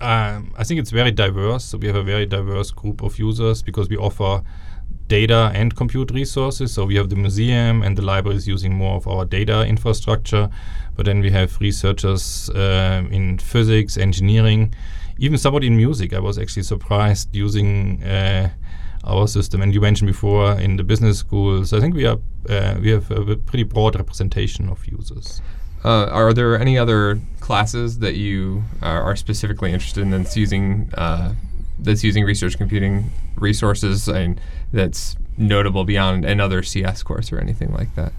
um, 0.01 0.51
I 0.57 0.63
think 0.63 0.79
it's 0.79 0.91
very 0.91 1.11
diverse. 1.11 1.63
So 1.63 1.77
we 1.77 1.87
have 1.87 1.95
a 1.95 2.03
very 2.03 2.25
diverse 2.25 2.71
group 2.71 3.03
of 3.03 3.19
users 3.19 3.61
because 3.61 3.87
we 3.87 3.97
offer 3.97 4.41
data 5.07 5.51
and 5.53 5.75
compute 5.75 6.11
resources. 6.11 6.73
So 6.73 6.85
we 6.85 6.95
have 6.95 7.09
the 7.09 7.15
museum 7.15 7.83
and 7.83 7.97
the 7.97 8.01
libraries 8.01 8.47
using 8.47 8.73
more 8.73 8.95
of 8.95 9.07
our 9.07 9.25
data 9.25 9.65
infrastructure, 9.65 10.49
but 10.95 11.05
then 11.05 11.21
we 11.21 11.29
have 11.31 11.59
researchers 11.61 12.49
um, 12.55 13.11
in 13.11 13.37
physics, 13.37 13.97
engineering, 13.97 14.73
even 15.19 15.37
somebody 15.37 15.67
in 15.67 15.77
music. 15.77 16.13
I 16.13 16.19
was 16.19 16.37
actually 16.37 16.63
surprised 16.63 17.35
using. 17.35 18.03
Uh, 18.03 18.49
our 19.03 19.27
system. 19.27 19.61
And 19.61 19.73
you 19.73 19.81
mentioned 19.81 20.07
before 20.07 20.59
in 20.59 20.77
the 20.77 20.83
business 20.83 21.17
schools, 21.17 21.73
I 21.73 21.79
think 21.79 21.95
we 21.95 22.05
are 22.05 22.17
uh, 22.49 22.75
we 22.81 22.89
have 22.91 23.11
a 23.11 23.35
pretty 23.35 23.63
broad 23.63 23.95
representation 23.95 24.69
of 24.69 24.85
users. 24.87 25.41
Uh, 25.83 26.05
are 26.05 26.33
there 26.33 26.59
any 26.59 26.77
other 26.77 27.19
classes 27.39 27.99
that 27.99 28.15
you 28.15 28.63
are, 28.81 29.01
are 29.01 29.15
specifically 29.15 29.71
interested 29.71 30.01
in 30.01 30.11
that's 30.11 30.37
using 30.37 30.91
uh, 30.95 31.33
that's 31.79 32.03
using 32.03 32.23
research 32.23 32.57
computing 32.57 33.11
resources 33.35 34.07
and 34.07 34.39
that's 34.71 35.15
notable 35.37 35.83
beyond 35.83 36.23
another 36.23 36.61
CS 36.61 37.01
course 37.01 37.31
or 37.31 37.39
anything 37.39 37.73
like 37.73 37.93
that? 37.95 38.13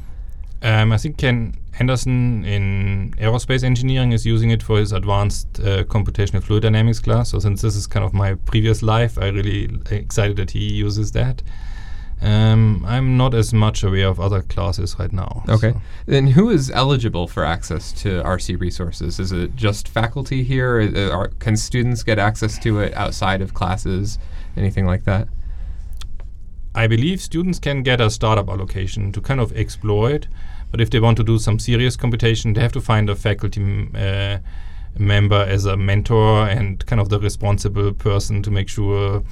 Um, 0.63 0.93
I 0.93 0.97
think 0.97 1.19
Ken 1.19 1.55
Anderson 1.79 2.45
in 2.45 3.15
aerospace 3.19 3.65
engineering 3.65 4.13
is 4.13 4.25
using 4.25 4.51
it 4.51 4.63
for 4.63 4.79
his 4.79 4.93
advanced 4.93 5.59
uh, 5.61 5.85
computational 5.85 6.43
fluid 6.43 6.63
dynamics 6.63 7.01
class. 7.01 7.31
So 7.31 7.39
since 7.39 7.63
this 7.63 7.75
is 7.75 7.87
kind 7.87 8.05
of 8.05 8.13
my 8.13 8.35
previous 8.35 8.83
life, 8.83 9.19
I 9.19 9.29
really 9.29 9.71
excited 9.91 10.37
that 10.37 10.53
he 10.53 10.73
uses 10.73 11.13
that. 11.13 11.43
Um, 12.21 12.85
I'm 12.87 13.17
not 13.17 13.35
as 13.35 13.53
much 13.53 13.83
aware 13.83 14.07
of 14.07 14.21
other 14.21 14.43
classes 14.43 14.97
right 14.99 15.13
now. 15.13 15.43
Okay. 15.49 15.73
So. 15.73 15.81
Then 16.07 16.29
who 16.29 16.51
is 16.51 16.71
eligible 16.71 17.27
for 17.27 17.45
access 17.45 17.91
to 17.95 18.23
RC 18.23 18.61
resources? 18.61 19.19
Is 19.19 19.33
it 19.33 19.57
just 19.57 19.89
faculty 19.89 20.45
here? 20.45 20.81
Uh, 20.81 21.11
are, 21.11 21.29
can 21.41 21.57
students 21.57 22.05
get 22.05 22.21
access 22.21 22.59
to 22.61 22.79
it 22.79 22.95
outside 22.95 23.43
of 23.43 23.55
classes? 23.55 24.19
Anything 24.57 24.87
like 24.87 25.05
that? 25.05 25.27
I 26.75 26.87
believe 26.87 27.21
students 27.21 27.59
can 27.59 27.83
get 27.83 28.01
a 28.01 28.11
startup 28.11 28.49
allocation 28.49 29.13
to 29.13 29.21
kind 29.21 29.41
of 29.41 29.53
exploit, 29.53 30.27
but 30.71 30.81
if 30.81 30.91
they 30.91 31.01
want 31.01 31.19
to 31.19 31.25
do 31.25 31.39
some 31.39 31.59
serious 31.59 31.97
computation, 31.97 32.55
they 32.55 32.63
have 32.63 32.73
to 32.73 32.81
find 32.81 33.11
a 33.11 33.15
faculty 33.15 33.89
uh, 33.95 34.39
member 34.99 35.45
as 35.49 35.67
a 35.67 35.77
mentor 35.77 36.49
and 36.49 36.85
kind 36.87 37.01
of 37.01 37.09
the 37.09 37.19
responsible 37.19 37.93
person 37.93 38.43
to 38.43 38.51
make 38.51 38.69
sure 38.69 39.23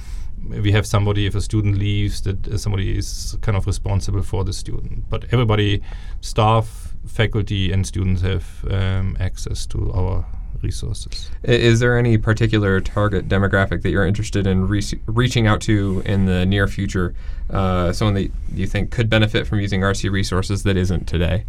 we 0.49 0.71
have 0.71 0.85
somebody 0.85 1.25
if 1.25 1.35
a 1.35 1.41
student 1.41 1.77
leaves 1.77 2.21
that 2.21 2.47
uh, 2.47 2.57
somebody 2.57 2.97
is 2.97 3.37
kind 3.41 3.57
of 3.57 3.67
responsible 3.67 4.21
for 4.21 4.43
the 4.43 4.53
student. 4.53 5.09
But 5.09 5.25
everybody 5.31 5.81
staff 6.21 6.93
faculty 7.05 7.71
and 7.71 7.85
students 7.85 8.21
have 8.21 8.65
um, 8.69 9.17
access 9.19 9.65
to 9.67 9.91
our 9.93 10.25
resources 10.61 11.29
is 11.43 11.79
there 11.79 11.97
any 11.97 12.17
particular 12.17 12.79
target 12.79 13.27
demographic 13.27 13.81
that 13.81 13.89
you're 13.89 14.05
interested 14.05 14.45
in 14.45 14.67
re- 14.67 14.83
reaching 15.07 15.47
out 15.47 15.61
to 15.61 16.01
in 16.05 16.25
the 16.25 16.45
near 16.45 16.67
future 16.67 17.13
uh, 17.49 17.91
someone 17.91 18.13
that 18.13 18.31
you 18.53 18.67
think 18.67 18.91
could 18.91 19.09
benefit 19.09 19.47
from 19.47 19.59
using 19.59 19.81
rc 19.81 20.09
resources 20.11 20.63
that 20.63 20.77
isn't 20.77 21.07
today 21.07 21.45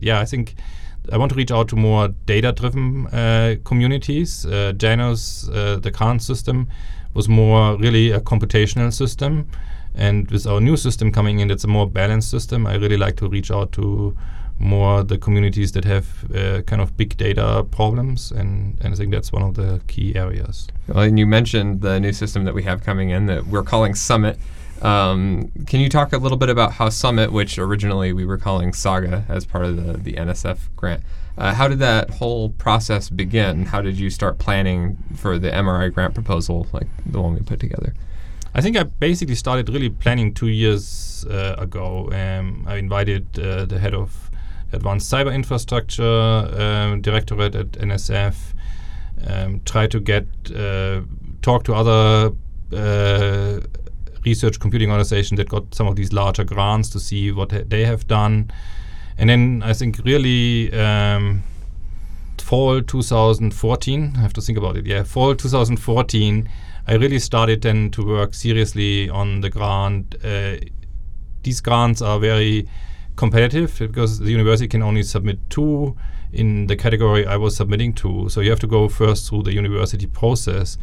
yeah 0.00 0.20
i 0.20 0.24
think 0.24 0.54
I 1.12 1.18
want 1.18 1.30
to 1.32 1.36
reach 1.36 1.50
out 1.50 1.68
to 1.68 1.76
more 1.76 2.08
data-driven 2.24 3.08
uh, 3.08 3.56
communities. 3.64 4.46
Uh, 4.46 4.72
Janus, 4.74 5.48
uh, 5.50 5.78
the 5.80 5.90
current 5.90 6.22
system, 6.22 6.66
was 7.12 7.28
more 7.28 7.76
really 7.76 8.10
a 8.10 8.20
computational 8.20 8.92
system. 8.92 9.46
And 9.94 10.28
with 10.30 10.46
our 10.46 10.60
new 10.60 10.76
system 10.76 11.12
coming 11.12 11.40
in, 11.40 11.50
it's 11.50 11.64
a 11.64 11.68
more 11.68 11.88
balanced 11.88 12.30
system. 12.30 12.66
I 12.66 12.74
really 12.76 12.96
like 12.96 13.16
to 13.16 13.28
reach 13.28 13.50
out 13.50 13.70
to 13.72 14.16
more 14.58 15.02
the 15.02 15.18
communities 15.18 15.72
that 15.72 15.84
have 15.84 16.30
uh, 16.34 16.62
kind 16.62 16.80
of 16.80 16.96
big 16.96 17.16
data 17.16 17.66
problems, 17.70 18.30
and, 18.30 18.78
and 18.80 18.94
I 18.94 18.96
think 18.96 19.10
that's 19.10 19.32
one 19.32 19.42
of 19.42 19.54
the 19.54 19.80
key 19.86 20.14
areas. 20.14 20.68
Well, 20.88 21.00
and 21.00 21.18
you 21.18 21.26
mentioned 21.26 21.80
the 21.80 21.98
new 21.98 22.12
system 22.12 22.44
that 22.44 22.54
we 22.54 22.62
have 22.62 22.82
coming 22.82 23.10
in 23.10 23.26
that 23.26 23.46
we're 23.46 23.62
calling 23.62 23.94
Summit. 23.94 24.38
Um, 24.82 25.50
can 25.66 25.80
you 25.80 25.88
talk 25.88 26.12
a 26.12 26.18
little 26.18 26.36
bit 26.36 26.50
about 26.50 26.72
how 26.72 26.88
Summit, 26.88 27.32
which 27.32 27.58
originally 27.58 28.12
we 28.12 28.24
were 28.24 28.38
calling 28.38 28.72
Saga 28.72 29.24
as 29.28 29.46
part 29.46 29.64
of 29.64 29.76
the, 29.76 29.94
the 29.94 30.12
NSF 30.14 30.58
grant, 30.76 31.02
uh, 31.36 31.52
how 31.52 31.66
did 31.66 31.80
that 31.80 32.10
whole 32.10 32.50
process 32.50 33.10
begin? 33.10 33.66
How 33.66 33.82
did 33.82 33.98
you 33.98 34.08
start 34.08 34.38
planning 34.38 34.96
for 35.16 35.38
the 35.38 35.50
MRI 35.50 35.92
grant 35.92 36.14
proposal, 36.14 36.68
like 36.72 36.86
the 37.04 37.20
one 37.20 37.34
we 37.34 37.40
put 37.40 37.58
together? 37.58 37.92
I 38.54 38.60
think 38.60 38.76
I 38.76 38.84
basically 38.84 39.34
started 39.34 39.68
really 39.68 39.90
planning 39.90 40.32
two 40.32 40.46
years 40.46 41.26
uh, 41.28 41.56
ago. 41.58 42.08
Um, 42.12 42.64
I 42.68 42.76
invited 42.76 43.36
uh, 43.36 43.64
the 43.64 43.80
head 43.80 43.94
of 43.94 44.30
Advanced 44.72 45.12
Cyber 45.12 45.34
Infrastructure 45.34 46.02
um, 46.02 47.00
Directorate 47.00 47.54
at 47.54 47.72
NSF, 47.72 48.36
um, 49.26 49.60
try 49.64 49.86
to 49.86 50.00
get 50.00 50.26
uh, 50.54 51.02
talk 51.42 51.64
to 51.64 51.74
other 51.74 52.32
uh, 52.72 53.60
research 54.24 54.58
computing 54.58 54.90
organizations 54.90 55.38
that 55.38 55.48
got 55.48 55.74
some 55.74 55.86
of 55.86 55.96
these 55.96 56.12
larger 56.12 56.44
grants 56.44 56.88
to 56.90 57.00
see 57.00 57.30
what 57.30 57.52
ha- 57.52 57.62
they 57.66 57.84
have 57.84 58.06
done. 58.06 58.50
And 59.16 59.30
then 59.30 59.62
I 59.64 59.72
think 59.72 60.00
really 60.04 60.72
um, 60.72 61.42
fall 62.38 62.82
2014, 62.82 64.14
I 64.16 64.20
have 64.20 64.32
to 64.32 64.40
think 64.40 64.58
about 64.58 64.76
it. 64.76 64.86
Yeah, 64.86 65.04
fall 65.04 65.34
2014, 65.34 66.48
I 66.86 66.94
really 66.94 67.18
started 67.18 67.62
then 67.62 67.90
to 67.92 68.04
work 68.04 68.34
seriously 68.34 69.08
on 69.08 69.40
the 69.40 69.50
grant. 69.50 70.16
Uh, 70.24 70.56
these 71.42 71.60
grants 71.60 72.02
are 72.02 72.18
very 72.18 72.68
competitive 73.16 73.76
because 73.78 74.18
the 74.18 74.30
university 74.30 74.68
can 74.68 74.82
only 74.82 75.02
submit 75.02 75.38
two 75.50 75.96
in 76.32 76.66
the 76.66 76.76
category 76.76 77.26
I 77.26 77.36
was 77.36 77.56
submitting 77.56 77.92
to. 77.94 78.28
So 78.28 78.40
you 78.40 78.50
have 78.50 78.60
to 78.60 78.66
go 78.66 78.88
first 78.88 79.28
through 79.28 79.44
the 79.44 79.52
university 79.52 80.06
process. 80.06 80.78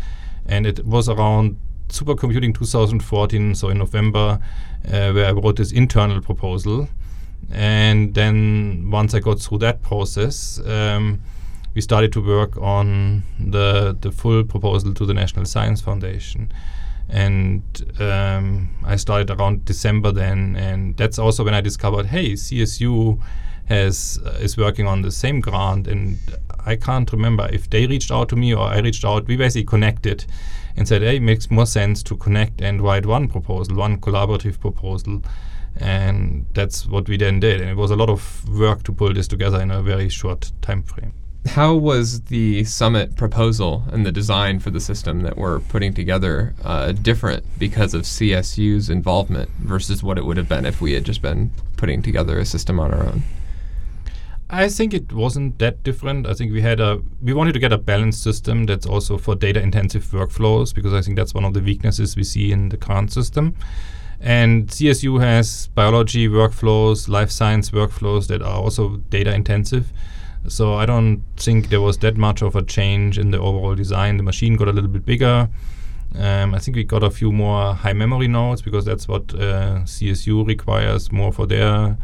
And 0.46 0.66
it 0.66 0.86
was 0.86 1.10
around 1.10 1.58
supercomputing 1.90 2.56
2014, 2.56 3.56
so 3.56 3.70
in 3.70 3.78
November, 3.78 4.40
uh, 4.86 5.12
where 5.12 5.26
I 5.26 5.32
wrote 5.32 5.58
this 5.58 5.72
internal 5.72 6.22
proposal 6.22 6.88
and 7.50 8.14
then 8.14 8.90
once 8.92 9.14
I 9.14 9.20
got 9.20 9.40
through 9.40 9.60
that 9.60 9.82
process, 9.82 10.60
um, 10.66 11.22
we 11.74 11.82
started 11.82 12.12
to 12.14 12.26
work 12.26 12.58
on 12.58 13.24
the 13.40 13.98
the 14.00 14.12
full 14.12 14.44
proposal 14.44 14.94
to 14.94 15.06
the 15.06 15.14
National 15.14 15.46
Science 15.46 15.82
Foundation. 15.82 16.52
And 17.12 17.62
um, 18.00 18.70
I 18.86 18.96
started 18.96 19.30
around 19.30 19.66
December 19.66 20.14
then, 20.14 20.56
and 20.56 20.96
that's 20.96 21.20
also 21.20 21.44
when 21.44 21.54
I 21.54 21.60
discovered, 21.60 22.06
hey, 22.06 22.34
CSU 22.34 23.22
has 23.66 24.20
uh, 24.26 24.38
is 24.40 24.58
working 24.58 24.88
on 24.88 25.02
the 25.02 25.12
same 25.12 25.42
grant, 25.42 25.88
and 25.88 26.18
I 26.66 26.78
can't 26.78 27.12
remember 27.12 27.50
if 27.52 27.70
they 27.70 27.86
reached 27.86 28.12
out 28.12 28.30
to 28.30 28.36
me 28.36 28.54
or 28.54 28.66
I 28.66 28.80
reached 28.80 29.04
out. 29.04 29.28
We 29.28 29.36
basically 29.36 29.66
connected 29.66 30.26
and 30.78 30.88
said, 30.88 31.02
hey, 31.02 31.18
it 31.18 31.22
makes 31.22 31.52
more 31.52 31.66
sense 31.66 32.02
to 32.04 32.16
connect 32.16 32.62
and 32.62 32.82
write 32.82 33.06
one 33.06 33.28
proposal, 33.28 33.76
one 33.76 34.00
collaborative 34.00 34.60
proposal. 34.60 35.22
And 35.78 36.46
that's 36.54 36.86
what 36.86 37.10
we 37.10 37.18
then 37.18 37.40
did. 37.40 37.62
And 37.62 37.70
it 37.70 37.78
was 37.78 37.92
a 37.92 37.96
lot 37.96 38.10
of 38.10 38.48
work 38.50 38.84
to 38.84 38.94
pull 38.94 39.14
this 39.14 39.28
together 39.28 39.62
in 39.62 39.72
a 39.72 39.82
very 39.82 40.10
short 40.10 40.52
time 40.62 40.84
frame 40.84 41.14
how 41.46 41.74
was 41.74 42.22
the 42.22 42.64
summit 42.64 43.16
proposal 43.16 43.84
and 43.92 44.06
the 44.06 44.12
design 44.12 44.60
for 44.60 44.70
the 44.70 44.80
system 44.80 45.22
that 45.22 45.38
we're 45.38 45.60
putting 45.60 45.94
together 45.94 46.54
uh, 46.64 46.92
different 46.92 47.44
because 47.58 47.94
of 47.94 48.04
csu's 48.04 48.90
involvement 48.90 49.50
versus 49.60 50.04
what 50.04 50.18
it 50.18 50.26
would 50.26 50.38
have 50.38 50.48
been 50.48 50.66
if 50.66 50.82
we 50.82 50.94
had 50.94 51.04
just 51.04 51.22
been 51.22 51.52
putting 51.78 52.02
together 52.02 52.38
a 52.38 52.46
system 52.46 52.80
on 52.80 52.94
our 52.94 53.06
own 53.06 53.24
I 54.54 54.68
think 54.68 54.94
it 54.94 55.14
wasn't 55.14 55.60
that 55.60 55.82
different. 55.82 56.28
I 56.28 56.34
think 56.34 56.52
we 56.52 56.60
had 56.60 56.82
a 56.82 57.02
we 57.22 57.32
wanted 57.32 57.54
to 57.54 57.60
get 57.60 57.72
a 57.72 57.78
balanced 57.78 58.22
system 58.22 58.66
that's 58.66 58.86
also 58.86 59.18
for 59.18 59.34
data 59.34 59.62
intensive 59.62 60.04
workflows 60.08 60.76
because 60.76 60.94
I 60.94 61.02
think 61.02 61.16
that's 61.16 61.34
one 61.34 61.46
of 61.46 61.54
the 61.54 61.62
weaknesses 61.62 62.18
we 62.18 62.26
see 62.26 62.52
in 62.52 62.68
the 62.68 62.76
current 62.76 63.14
system. 63.14 63.56
And 64.20 64.68
CSU 64.68 65.22
has 65.22 65.68
biology 65.68 66.28
workflows, 66.28 67.08
life 67.08 67.32
science 67.32 67.72
workflows 67.72 68.28
that 68.28 68.42
are 68.42 68.62
also 68.62 68.98
data 69.10 69.34
intensive. 69.34 69.94
So 70.48 70.74
I 70.76 70.86
don't 70.86 71.24
think 71.38 71.70
there 71.70 71.82
was 71.82 71.98
that 72.00 72.18
much 72.18 72.42
of 72.42 72.56
a 72.56 72.62
change 72.62 73.18
in 73.18 73.32
the 73.32 73.40
overall 73.40 73.76
design. 73.76 74.18
The 74.18 74.24
machine 74.24 74.56
got 74.56 74.68
a 74.68 74.72
little 74.72 74.90
bit 74.90 75.06
bigger. 75.06 75.50
Um, 76.16 76.54
I 76.54 76.60
think 76.60 76.76
we 76.76 76.84
got 76.84 77.04
a 77.04 77.12
few 77.12 77.32
more 77.32 77.74
high 77.74 77.94
memory 77.94 78.28
nodes 78.28 78.62
because 78.62 78.84
that's 78.86 79.08
what 79.08 79.34
uh, 79.34 79.84
CSU 79.86 80.46
requires 80.46 81.12
more 81.12 81.32
for 81.32 81.46
their 81.46 81.98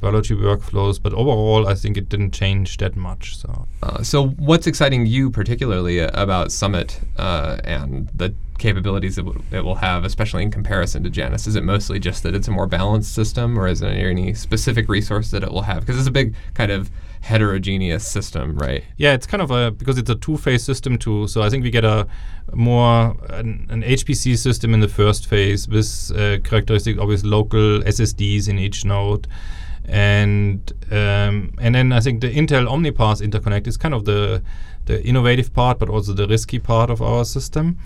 biology 0.00 0.34
workflows. 0.34 1.00
But 1.02 1.12
overall, 1.12 1.68
I 1.68 1.74
think 1.74 1.96
it 1.96 2.08
didn't 2.08 2.32
change 2.32 2.78
that 2.78 2.96
much. 2.96 3.36
So, 3.36 3.66
uh, 3.82 4.02
so 4.02 4.28
what's 4.28 4.66
exciting 4.66 5.06
you 5.06 5.30
particularly 5.30 6.00
uh, 6.00 6.10
about 6.14 6.52
Summit 6.52 7.00
uh, 7.18 7.58
and 7.64 8.08
the 8.14 8.34
capabilities 8.60 9.18
it, 9.18 9.24
w- 9.24 9.42
it 9.50 9.64
will 9.64 9.74
have, 9.76 10.04
especially 10.04 10.44
in 10.44 10.50
comparison 10.52 11.02
to 11.02 11.10
Janus? 11.10 11.48
Is 11.48 11.56
it 11.56 11.64
mostly 11.64 11.98
just 11.98 12.22
that 12.22 12.34
it's 12.34 12.46
a 12.46 12.52
more 12.52 12.68
balanced 12.68 13.12
system, 13.12 13.58
or 13.58 13.66
is 13.66 13.80
there 13.80 13.90
any 13.90 14.34
specific 14.34 14.88
resource 14.88 15.32
that 15.32 15.42
it 15.42 15.50
will 15.50 15.62
have? 15.62 15.80
Because 15.80 15.98
it's 15.98 16.06
a 16.06 16.12
big 16.12 16.34
kind 16.54 16.70
of 16.70 16.90
heterogeneous 17.22 18.06
system, 18.06 18.56
right? 18.56 18.84
Yeah, 18.96 19.14
it's 19.14 19.26
kind 19.26 19.42
of 19.42 19.50
a 19.50 19.72
because 19.72 19.98
it's 19.98 20.10
a 20.10 20.14
two-phase 20.14 20.62
system 20.62 20.96
too. 20.96 21.26
So 21.26 21.42
I 21.42 21.50
think 21.50 21.64
we 21.64 21.70
get 21.70 21.84
a 21.84 22.06
more 22.52 23.16
an, 23.30 23.66
an 23.70 23.82
HPC 23.82 24.38
system 24.38 24.72
in 24.72 24.80
the 24.80 24.88
first 24.88 25.26
phase 25.26 25.66
with 25.66 26.12
uh, 26.14 26.38
characteristic 26.44 26.98
always 26.98 27.24
local 27.24 27.80
SSDs 27.80 28.48
in 28.48 28.58
each 28.58 28.84
node 28.84 29.26
and 29.90 30.72
um, 30.90 31.52
and 31.60 31.74
then 31.74 31.92
I 31.92 32.00
think 32.00 32.20
the 32.20 32.32
Intel 32.32 32.66
OmniPath 32.68 33.20
interconnect 33.26 33.66
is 33.66 33.76
kind 33.76 33.94
of 33.94 34.04
the 34.04 34.42
the 34.86 35.04
innovative 35.04 35.52
part, 35.52 35.78
but 35.78 35.88
also 35.88 36.12
the 36.12 36.26
risky 36.26 36.58
part 36.58 36.90
of 36.90 37.02
our 37.02 37.24
system. 37.24 37.78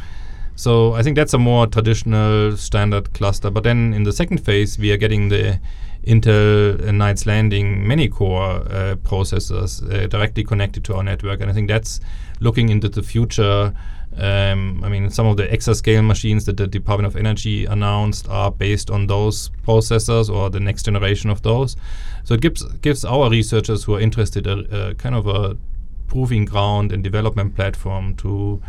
So 0.56 0.94
I 0.94 1.02
think 1.02 1.16
that's 1.16 1.34
a 1.34 1.38
more 1.38 1.66
traditional 1.66 2.56
standard 2.56 3.12
cluster. 3.12 3.50
But 3.50 3.64
then 3.64 3.92
in 3.92 4.04
the 4.04 4.12
second 4.12 4.38
phase, 4.38 4.78
we 4.78 4.92
are 4.92 4.96
getting 4.96 5.28
the 5.28 5.58
Intel 6.06 6.87
uh, 6.87 6.92
Knights 6.92 7.26
Landing 7.26 7.87
many 7.87 8.08
core 8.08 8.42
uh, 8.42 8.96
processors 9.02 9.82
uh, 9.92 10.06
directly 10.06 10.44
connected 10.44 10.84
to 10.84 10.94
our 10.94 11.02
network. 11.02 11.40
And 11.40 11.50
I 11.50 11.54
think 11.54 11.68
that's 11.68 12.00
looking 12.40 12.68
into 12.68 12.88
the 12.88 13.02
future. 13.02 13.75
Um, 14.16 14.84
I 14.84 14.88
mean, 14.88 15.11
some 15.11 15.26
of 15.26 15.37
the 15.37 15.49
exascale 15.49 16.06
machines 16.06 16.44
that 16.44 16.56
the 16.56 16.68
Department 16.68 17.06
of 17.12 17.16
Energy 17.16 17.64
announced 17.64 18.28
are 18.28 18.52
based 18.52 18.90
on 18.90 19.08
those 19.08 19.50
processors 19.66 20.32
or 20.32 20.50
the 20.50 20.61
next 20.61 20.84
generation 20.84 21.30
of 21.30 21.42
those. 21.42 21.76
So 22.23 22.34
it 22.34 22.40
gives 22.40 22.62
gives 22.80 23.04
our 23.04 23.28
researchers 23.28 23.84
who 23.84 23.94
are 23.94 24.00
interested 24.00 24.46
a, 24.46 24.90
a 24.90 24.94
kind 24.94 25.16
of 25.16 25.26
a 25.26 25.56
proving 26.06 26.44
ground 26.44 26.92
and 26.92 27.02
development 27.02 27.56
platform 27.56 28.14
to 28.16 28.62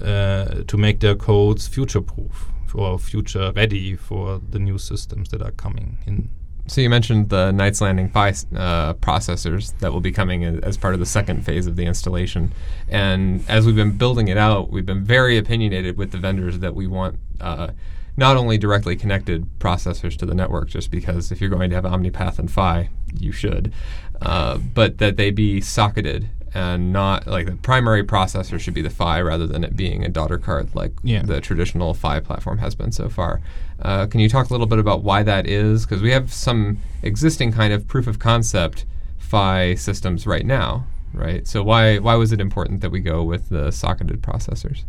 uh, 0.00 0.62
to 0.66 0.76
make 0.76 1.00
their 1.00 1.14
codes 1.14 1.68
future 1.68 2.00
proof 2.00 2.48
or 2.74 2.98
future 2.98 3.52
ready 3.54 3.96
for 3.96 4.40
the 4.50 4.58
new 4.58 4.78
systems 4.78 5.28
that 5.30 5.42
are 5.42 5.50
coming 5.52 5.98
in. 6.06 6.30
So 6.68 6.80
you 6.80 6.88
mentioned 6.88 7.28
the 7.28 7.50
Knights 7.50 7.80
Landing 7.80 8.08
Phi 8.08 8.28
uh, 8.28 8.94
processors 8.94 9.76
that 9.80 9.92
will 9.92 10.00
be 10.00 10.12
coming 10.12 10.44
as 10.44 10.76
part 10.76 10.94
of 10.94 11.00
the 11.00 11.06
second 11.06 11.44
phase 11.44 11.66
of 11.66 11.74
the 11.76 11.84
installation. 11.84 12.52
And 12.88 13.44
as 13.48 13.66
we've 13.66 13.76
been 13.76 13.98
building 13.98 14.28
it 14.28 14.38
out, 14.38 14.70
we've 14.70 14.86
been 14.86 15.04
very 15.04 15.36
opinionated 15.36 15.98
with 15.98 16.12
the 16.12 16.18
vendors 16.18 16.60
that 16.60 16.74
we 16.74 16.86
want 16.86 17.18
uh, 17.40 17.72
not 18.16 18.36
only 18.36 18.58
directly 18.58 18.94
connected 18.94 19.46
processors 19.58 20.16
to 20.18 20.26
the 20.26 20.34
network, 20.34 20.68
just 20.68 20.90
because 20.90 21.32
if 21.32 21.40
you're 21.40 21.50
going 21.50 21.70
to 21.70 21.76
have 21.76 21.84
OmniPath 21.84 22.38
and 22.38 22.50
Phi, 22.50 22.90
you 23.18 23.32
should, 23.32 23.72
uh, 24.20 24.58
but 24.58 24.98
that 24.98 25.16
they 25.16 25.30
be 25.30 25.60
socketed 25.60 26.28
and 26.54 26.92
not 26.92 27.26
like 27.26 27.46
the 27.46 27.56
primary 27.56 28.04
processor 28.04 28.60
should 28.60 28.74
be 28.74 28.82
the 28.82 28.90
Phi 28.90 29.20
rather 29.20 29.46
than 29.46 29.64
it 29.64 29.76
being 29.76 30.04
a 30.04 30.08
daughter 30.08 30.38
card 30.38 30.74
like 30.74 30.92
yeah. 31.02 31.22
the 31.22 31.40
traditional 31.40 31.94
Phi 31.94 32.20
platform 32.20 32.58
has 32.58 32.74
been 32.74 32.92
so 32.92 33.08
far. 33.08 33.40
Uh, 33.80 34.06
can 34.06 34.20
you 34.20 34.28
talk 34.28 34.50
a 34.50 34.52
little 34.52 34.66
bit 34.66 34.78
about 34.78 35.02
why 35.02 35.22
that 35.22 35.46
is? 35.46 35.86
Because 35.86 36.02
we 36.02 36.10
have 36.10 36.32
some 36.32 36.78
existing 37.02 37.52
kind 37.52 37.72
of 37.72 37.88
proof 37.88 38.06
of 38.06 38.18
concept 38.18 38.84
Phi 39.18 39.74
systems 39.74 40.26
right 40.26 40.44
now, 40.44 40.84
right? 41.14 41.46
So 41.46 41.62
why 41.62 41.98
why 41.98 42.16
was 42.16 42.32
it 42.32 42.40
important 42.40 42.82
that 42.82 42.90
we 42.90 43.00
go 43.00 43.22
with 43.22 43.48
the 43.48 43.70
socketed 43.70 44.20
processors? 44.20 44.84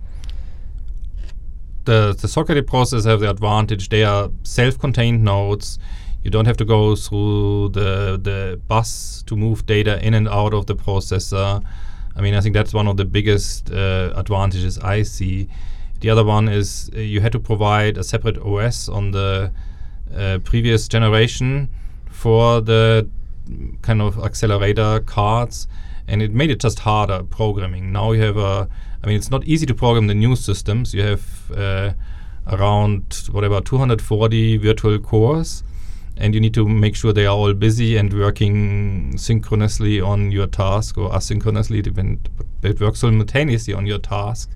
The 1.86 2.14
the 2.20 2.28
socketed 2.28 2.68
processors 2.68 3.06
have 3.06 3.22
the 3.22 3.30
advantage 3.30 3.90
they 3.90 4.04
are 4.04 4.32
self-contained 4.44 5.24
nodes 5.24 5.80
you 6.24 6.32
don't 6.32 6.46
have 6.46 6.58
to 6.58 6.66
go 6.66 6.96
through 6.96 7.70
the 7.70 8.20
the 8.22 8.60
bus 8.68 9.24
to 9.28 9.36
move 9.36 9.66
data 9.66 10.06
in 10.06 10.14
and 10.14 10.28
out 10.28 10.54
of 10.54 10.66
the 10.66 10.76
processor. 10.76 11.64
I 12.16 12.22
mean, 12.22 12.36
I 12.36 12.42
think 12.42 12.54
that's 12.54 12.74
one 12.74 12.88
of 12.88 12.98
the 12.98 13.06
biggest 13.06 13.72
uh, 13.72 14.14
advantages 14.16 14.78
I 14.80 15.04
see. 15.04 15.50
The 16.00 16.10
other 16.10 16.24
one 16.24 16.48
is 16.48 16.90
uh, 16.96 17.00
you 17.00 17.22
had 17.22 17.32
to 17.34 17.40
provide 17.40 17.98
a 17.98 18.04
separate 18.04 18.38
OS 18.38 18.88
on 18.88 19.12
the 19.12 19.52
uh, 20.16 20.40
previous 20.44 20.88
generation 20.88 21.70
for 22.10 22.62
the 22.62 23.10
kind 23.82 24.02
of 24.02 24.24
accelerator 24.24 25.02
cards, 25.02 25.68
and 26.08 26.22
it 26.22 26.32
made 26.32 26.52
it 26.52 26.60
just 26.60 26.80
harder 26.80 27.24
programming. 27.24 27.92
Now 27.92 28.12
you 28.12 28.22
have 28.22 28.38
a, 28.38 28.70
I 29.04 29.08
mean, 29.08 29.18
it's 29.18 29.32
not 29.32 29.44
easy 29.46 29.66
to 29.66 29.74
program 29.74 30.08
the 30.08 30.14
new 30.14 30.36
systems. 30.36 30.94
You 30.94 31.04
have 31.04 31.52
uh, 31.52 31.94
around 32.48 33.28
whatever 33.32 33.60
240 33.60 34.58
virtual 34.58 35.00
cores 35.00 35.64
and 36.18 36.34
you 36.34 36.42
need 36.42 36.54
to 36.54 36.68
make 36.68 36.96
sure 36.96 37.12
they 37.12 37.26
are 37.26 37.36
all 37.36 37.54
busy 37.54 37.98
and 37.98 38.14
working 38.14 39.18
synchronously 39.18 40.00
on 40.00 40.32
your 40.32 40.48
task 40.48 40.98
or 40.98 41.10
asynchronously, 41.10 41.82
depend, 41.82 42.30
it 42.62 42.80
works 42.80 43.00
simultaneously 43.00 43.74
on 43.74 43.86
your 43.86 44.00
task, 44.00 44.50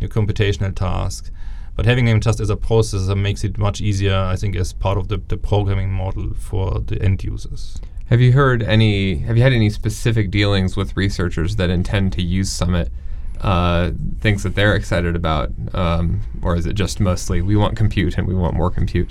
your 0.00 0.08
computational 0.08 0.74
task. 0.74 1.30
But 1.74 1.86
having 1.86 2.04
them 2.04 2.20
just 2.20 2.38
as 2.38 2.50
a 2.50 2.56
processor 2.56 3.18
makes 3.18 3.44
it 3.44 3.56
much 3.56 3.80
easier, 3.80 4.14
I 4.14 4.36
think, 4.36 4.56
as 4.56 4.72
part 4.72 4.98
of 4.98 5.08
the, 5.08 5.16
the 5.16 5.36
programming 5.36 5.90
model 5.90 6.34
for 6.34 6.80
the 6.80 7.00
end 7.02 7.24
users. 7.24 7.80
Have 8.06 8.20
you 8.20 8.32
heard 8.32 8.62
any? 8.62 9.16
Have 9.20 9.38
you 9.38 9.42
had 9.42 9.54
any 9.54 9.70
specific 9.70 10.30
dealings 10.30 10.76
with 10.76 10.94
researchers 10.96 11.56
that 11.56 11.70
intend 11.70 12.12
to 12.12 12.22
use 12.22 12.52
Summit? 12.52 12.90
Uh, 13.40 13.90
things 14.20 14.42
that 14.42 14.54
they're 14.54 14.76
excited 14.76 15.16
about, 15.16 15.50
um, 15.72 16.20
or 16.42 16.54
is 16.54 16.66
it 16.66 16.74
just 16.74 17.00
mostly 17.00 17.40
we 17.40 17.56
want 17.56 17.76
compute 17.76 18.16
and 18.18 18.28
we 18.28 18.34
want 18.34 18.54
more 18.54 18.70
compute? 18.70 19.10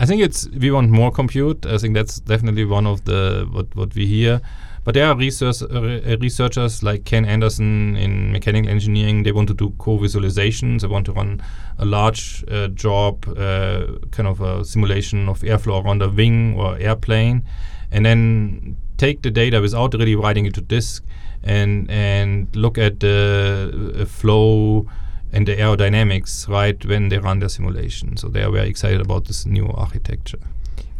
I 0.00 0.06
think 0.06 0.22
it's 0.22 0.48
we 0.48 0.70
want 0.70 0.90
more 0.90 1.12
compute. 1.12 1.66
I 1.66 1.78
think 1.78 1.94
that's 1.94 2.20
definitely 2.20 2.64
one 2.64 2.86
of 2.86 3.04
the 3.04 3.48
what 3.50 3.74
what 3.76 3.94
we 3.94 4.06
hear. 4.06 4.40
But 4.84 4.92
there 4.92 5.06
are 5.06 5.16
research, 5.16 5.62
uh, 5.62 6.18
researchers 6.20 6.82
like 6.82 7.06
Ken 7.06 7.24
Anderson 7.24 7.96
in 7.96 8.32
mechanical 8.32 8.70
engineering. 8.70 9.22
They 9.22 9.32
want 9.32 9.48
to 9.48 9.54
do 9.54 9.70
co-visualizations. 9.78 10.82
They 10.82 10.88
want 10.88 11.06
to 11.06 11.12
run 11.12 11.42
a 11.78 11.86
large 11.86 12.44
uh, 12.50 12.68
job, 12.68 13.26
uh, 13.38 13.86
kind 14.10 14.28
of 14.28 14.42
a 14.42 14.62
simulation 14.62 15.26
of 15.30 15.40
airflow 15.40 15.82
around 15.82 16.02
a 16.02 16.10
wing 16.10 16.54
or 16.58 16.76
airplane, 16.76 17.44
and 17.90 18.04
then 18.04 18.76
take 18.98 19.22
the 19.22 19.30
data 19.30 19.58
without 19.58 19.94
really 19.94 20.16
writing 20.16 20.44
it 20.44 20.52
to 20.54 20.60
disk 20.60 21.02
and 21.42 21.90
and 21.90 22.54
look 22.54 22.76
at 22.76 23.00
the 23.00 23.94
uh, 24.00 24.04
flow 24.04 24.86
and 25.34 25.48
the 25.48 25.56
aerodynamics 25.56 26.48
right 26.48 26.82
when 26.86 27.08
they 27.08 27.18
run 27.18 27.40
their 27.40 27.48
simulation. 27.48 28.16
So 28.16 28.28
they 28.28 28.42
are 28.44 28.52
very 28.52 28.68
excited 28.68 29.00
about 29.00 29.24
this 29.24 29.44
new 29.44 29.66
architecture. 29.66 30.38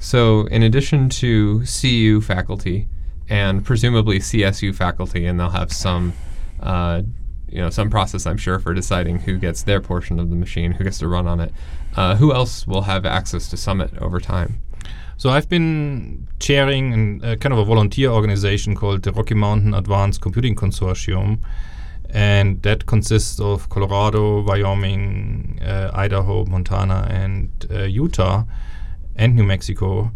So, 0.01 0.47
in 0.49 0.63
addition 0.65 1.09
to 1.21 1.63
CU 1.65 2.21
faculty 2.21 2.89
and 3.29 3.65
presumably 3.65 4.19
CSU 4.19 4.75
faculty, 4.75 5.25
and 5.25 5.39
they'll 5.39 5.51
have 5.51 5.73
some, 5.73 6.13
uh, 6.61 7.03
you 7.49 7.59
know, 7.59 7.71
some 7.71 7.89
process, 7.89 8.27
I'm 8.27 8.37
sure, 8.37 8.59
for 8.59 8.75
deciding 8.75 9.21
who 9.21 9.39
gets 9.39 9.63
their 9.63 9.81
portion 9.81 10.19
of 10.19 10.31
the 10.31 10.37
machine, 10.37 10.73
who 10.73 10.85
gets 10.85 10.99
to 10.99 11.09
run 11.09 11.29
on 11.29 11.39
it. 11.41 11.53
Uh, 11.97 12.17
who 12.17 12.35
else 12.35 12.67
will 12.67 12.83
have 12.83 13.07
access 13.07 13.49
to 13.51 13.57
Summit 13.57 13.97
over 13.99 14.19
time? 14.19 14.61
So 15.17 15.31
I've 15.31 15.49
been 15.49 16.27
chairing 16.41 16.93
an, 16.93 17.25
uh, 17.25 17.37
kind 17.37 17.53
of 17.53 17.59
a 17.61 17.65
volunteer 17.65 18.11
organization 18.11 18.75
called 18.75 19.05
the 19.05 19.13
Rocky 19.13 19.35
Mountain 19.35 19.75
Advanced 19.75 20.21
Computing 20.21 20.57
Consortium, 20.57 21.39
and 22.15 22.63
that 22.63 22.87
consists 22.87 23.41
of 23.41 23.69
Colorado, 23.69 24.41
Wyoming, 24.43 25.59
uh, 25.61 25.91
Idaho, 25.93 26.45
Montana, 26.45 27.09
and 27.11 27.51
uh, 27.69 27.83
Utah, 27.83 28.45
and 29.17 29.35
New 29.35 29.43
Mexico. 29.43 30.13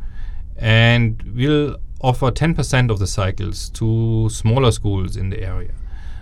And 0.56 1.20
we'll 1.34 1.76
offer 2.00 2.30
10% 2.30 2.90
of 2.90 3.00
the 3.00 3.06
cycles 3.08 3.68
to 3.70 4.28
smaller 4.30 4.70
schools 4.70 5.16
in 5.16 5.30
the 5.30 5.42
area. 5.42 5.72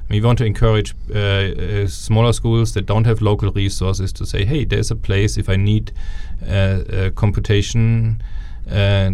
We 0.08 0.22
want 0.22 0.38
to 0.38 0.46
encourage 0.46 0.94
uh, 1.14 1.18
uh, 1.18 1.86
smaller 1.88 2.32
schools 2.32 2.72
that 2.72 2.86
don't 2.86 3.04
have 3.04 3.20
local 3.20 3.52
resources 3.52 4.14
to 4.14 4.24
say, 4.24 4.46
hey, 4.46 4.64
there's 4.64 4.90
a 4.90 4.96
place 4.96 5.36
if 5.36 5.50
I 5.50 5.56
need 5.56 5.92
uh, 6.48 7.10
computation 7.14 8.22
uh, 8.70 9.10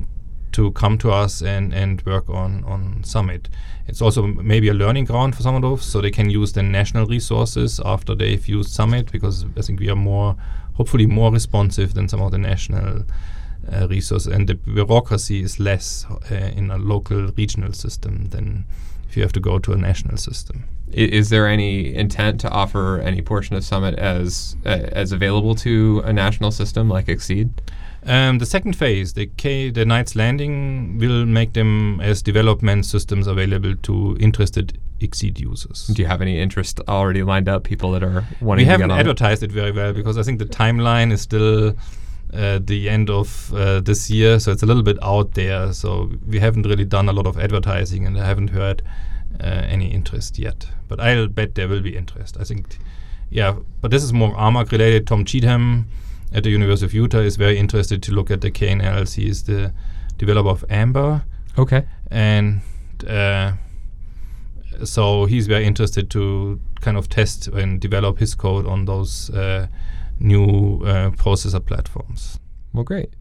to 0.52 0.70
come 0.72 0.98
to 0.98 1.10
us 1.10 1.42
and, 1.42 1.72
and 1.74 2.02
work 2.02 2.28
on, 2.28 2.64
on 2.64 3.02
Summit. 3.04 3.48
It's 3.86 4.00
also 4.00 4.26
maybe 4.26 4.68
a 4.68 4.74
learning 4.74 5.06
ground 5.06 5.34
for 5.34 5.42
some 5.42 5.54
of 5.54 5.62
those, 5.62 5.84
so 5.84 6.00
they 6.00 6.10
can 6.10 6.30
use 6.30 6.52
the 6.52 6.62
national 6.62 7.06
resources 7.06 7.80
after 7.84 8.14
they've 8.14 8.46
used 8.46 8.70
Summit, 8.70 9.10
because 9.10 9.44
I 9.56 9.62
think 9.62 9.80
we 9.80 9.90
are 9.90 9.96
more, 9.96 10.36
hopefully, 10.74 11.06
more 11.06 11.32
responsive 11.32 11.94
than 11.94 12.08
some 12.08 12.22
of 12.22 12.30
the 12.30 12.38
national 12.38 13.04
uh, 13.72 13.88
resources, 13.88 14.32
and 14.32 14.48
the 14.48 14.54
bureaucracy 14.54 15.42
is 15.42 15.58
less 15.58 16.06
uh, 16.30 16.34
in 16.34 16.70
a 16.70 16.78
local 16.78 17.28
regional 17.36 17.72
system 17.72 18.26
than 18.30 18.64
if 19.08 19.16
you 19.16 19.22
have 19.22 19.32
to 19.32 19.40
go 19.40 19.58
to 19.58 19.72
a 19.72 19.76
national 19.76 20.16
system. 20.16 20.64
Is 20.90 21.28
there 21.30 21.46
any 21.46 21.94
intent 21.94 22.40
to 22.42 22.50
offer 22.50 22.98
any 23.00 23.22
portion 23.22 23.56
of 23.56 23.64
Summit 23.64 23.98
as 23.98 24.56
uh, 24.66 24.88
as 24.92 25.12
available 25.12 25.54
to 25.56 26.02
a 26.04 26.12
national 26.12 26.50
system 26.50 26.88
like 26.88 27.06
XSEDE? 27.06 27.50
Um, 28.04 28.38
the 28.38 28.46
second 28.46 28.74
phase, 28.74 29.12
the, 29.12 29.26
K, 29.26 29.70
the 29.70 29.84
Knights 29.84 30.16
Landing, 30.16 30.98
will 30.98 31.24
make 31.24 31.52
them 31.52 32.00
as 32.00 32.20
development 32.20 32.84
systems 32.84 33.26
available 33.26 33.76
to 33.76 34.16
interested 34.18 34.78
XSEDE 35.00 35.38
users. 35.38 35.86
Do 35.86 36.02
you 36.02 36.08
have 36.08 36.20
any 36.20 36.40
interest 36.40 36.80
already 36.88 37.22
lined 37.22 37.48
up? 37.48 37.64
People 37.64 37.92
that 37.92 38.02
are 38.02 38.24
wanting. 38.40 38.66
To 38.66 38.72
do 38.72 38.78
that? 38.78 38.78
We 38.78 38.82
haven't 38.82 38.90
advertised 38.90 39.42
it? 39.42 39.50
it? 39.50 39.52
very 39.52 39.72
well 39.72 39.92
because 39.92 40.18
I 40.18 40.22
think 40.22 40.38
the 40.38 40.46
timeline 40.46 41.12
is 41.12 41.20
still 41.20 41.76
uh, 42.32 42.58
the 42.62 42.88
end 42.88 43.10
of 43.10 43.52
uh, 43.54 43.80
this 43.80 44.10
year, 44.10 44.40
so 44.40 44.50
it's 44.50 44.62
a 44.62 44.66
little 44.66 44.82
bit 44.82 44.98
out 45.02 45.34
there. 45.34 45.72
So 45.72 46.10
we 46.26 46.40
haven't 46.40 46.66
really 46.66 46.84
done 46.84 47.08
a 47.08 47.12
lot 47.12 47.26
of 47.26 47.38
advertising, 47.38 48.06
and 48.06 48.18
I 48.18 48.24
haven't 48.24 48.48
heard 48.48 48.82
uh, 49.40 49.44
any 49.44 49.92
interest 49.92 50.38
yet. 50.38 50.66
But 50.88 50.98
I'll 50.98 51.28
bet 51.28 51.54
there 51.54 51.68
will 51.68 51.82
be 51.82 51.96
interest. 51.96 52.36
I 52.40 52.44
think, 52.44 52.78
yeah. 53.30 53.56
But 53.80 53.90
this 53.90 54.02
is 54.02 54.12
more 54.12 54.34
RMACC 54.34 54.72
related. 54.72 55.06
Tom 55.06 55.24
Cheatham 55.24 55.86
at 56.32 56.44
the 56.44 56.50
University 56.50 56.86
of 56.86 56.94
Utah 56.94 57.18
is 57.18 57.36
very 57.36 57.58
interested 57.58 58.02
to 58.04 58.12
look 58.12 58.30
at 58.30 58.40
the 58.40 58.50
KNLs. 58.50 59.14
He 59.14 59.28
is 59.28 59.44
the 59.44 59.72
developer 60.16 60.50
of 60.50 60.64
Amber. 60.70 61.24
Okay. 61.58 61.84
And 62.10 62.62
uh, 63.06 63.52
so 64.84 65.26
he's 65.26 65.46
very 65.46 65.64
interested 65.64 66.10
to 66.10 66.60
kind 66.80 66.96
of 66.96 67.08
test 67.08 67.48
and 67.48 67.80
develop 67.80 68.18
his 68.18 68.34
code 68.34 68.66
on 68.66 68.86
those 68.86 69.30
uh, 69.30 69.66
new 70.18 70.82
uh, 70.84 71.10
processor 71.10 71.64
platforms. 71.64 72.38
Well, 72.72 72.84
great. 72.84 73.14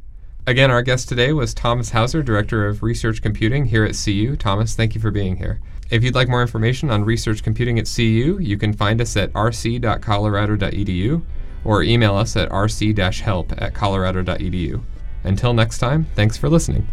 Again, 0.48 0.72
our 0.72 0.82
guest 0.82 1.08
today 1.08 1.34
was 1.34 1.54
Thomas 1.54 1.92
Hauser, 1.92 2.24
Director 2.24 2.68
of 2.68 2.82
Research 2.82 3.22
Computing 3.22 3.66
here 3.66 3.84
at 3.84 3.96
CU. 4.04 4.36
Thomas, 4.36 4.74
thank 4.76 4.96
you 4.96 5.02
for 5.02 5.12
being 5.12 5.36
here. 5.36 5.62
If 5.92 6.04
you'd 6.04 6.16
like 6.16 6.30
more 6.30 6.42
information 6.42 6.90
on 6.90 7.04
research 7.04 7.44
computing 7.44 7.78
at 7.78 7.86
CU, 7.94 8.40
you 8.40 8.58
can 8.58 8.74
find 8.74 9.02
us 9.02 9.16
at 9.18 9.32
rc.colorado.edu 9.34 11.22
or 11.64 11.84
email 11.84 12.16
us 12.16 12.36
at 12.36 12.50
rc-help 12.50 13.54
at 13.62 13.74
colorado.edu. 13.74 14.82
Until 15.24 15.54
next 15.54 15.78
time, 15.78 16.06
thanks 16.16 16.38
for 16.38 16.50
listening. 16.50 16.88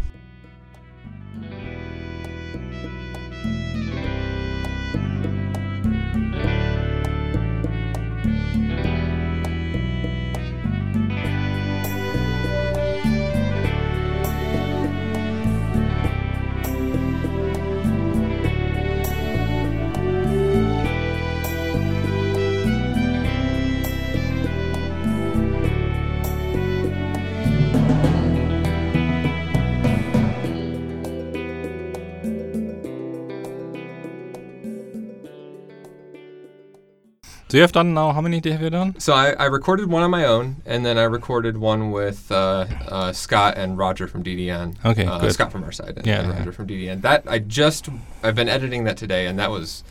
So 37.49 37.57
you 37.57 37.61
have 37.61 37.71
done 37.71 37.95
now. 37.95 38.13
How 38.13 38.21
many 38.21 38.39
have 38.47 38.61
you 38.61 38.69
done? 38.69 38.99
So 38.99 39.13
I, 39.13 39.31
I 39.31 39.45
recorded 39.45 39.89
one 39.89 40.03
on 40.03 40.11
my 40.11 40.23
own, 40.25 40.57
and 40.67 40.85
then 40.85 40.99
I 40.99 41.03
recorded 41.03 41.57
one 41.57 41.89
with 41.89 42.31
uh, 42.31 42.67
uh, 42.87 43.11
Scott 43.11 43.57
and 43.57 43.75
Roger 43.75 44.07
from 44.07 44.23
DDN. 44.23 44.75
Okay, 44.85 45.05
uh, 45.05 45.17
good. 45.17 45.33
Scott 45.33 45.51
from 45.51 45.63
our 45.63 45.71
side 45.71 45.97
and, 45.97 46.05
Yeah, 46.05 46.19
and 46.19 46.29
yeah. 46.29 46.37
Roger 46.37 46.51
from 46.51 46.67
DDN. 46.67 47.01
That 47.01 47.23
I 47.25 47.39
just 47.39 47.89
I've 48.21 48.35
been 48.35 48.49
editing 48.49 48.83
that 48.83 48.97
today, 48.97 49.25
and 49.25 49.39
that 49.39 49.49
was 49.49 49.83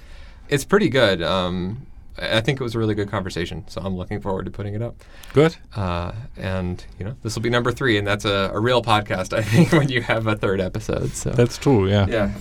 it's 0.49 0.65
pretty 0.65 0.89
good. 0.89 1.21
Um, 1.21 1.89
I 2.17 2.41
think 2.41 2.61
it 2.61 2.63
was 2.63 2.77
a 2.77 2.79
really 2.79 2.95
good 2.95 3.11
conversation, 3.11 3.65
so 3.69 3.81
I'm 3.85 3.97
looking 3.97 4.21
forward 4.21 4.45
to 4.47 4.51
putting 4.53 4.75
it 4.75 4.83
up. 4.83 4.97
Good. 5.33 5.57
Uh, 5.75 6.13
and 6.37 6.85
you 6.99 7.05
know, 7.05 7.17
this 7.23 7.35
will 7.35 7.43
be 7.43 7.51
number 7.51 7.73
three, 7.73 7.99
and 7.99 8.07
that's 8.07 8.25
a, 8.25 8.53
a 8.55 8.61
real 8.61 8.83
podcast. 8.83 9.33
I 9.37 9.43
think 9.43 9.73
when 9.73 9.89
you 9.89 10.03
have 10.03 10.29
a 10.29 10.37
third 10.37 10.61
episode. 10.61 11.11
So 11.11 11.31
That's 11.31 11.59
true. 11.59 11.89
Yeah. 11.89 12.07
yeah. 12.09 12.33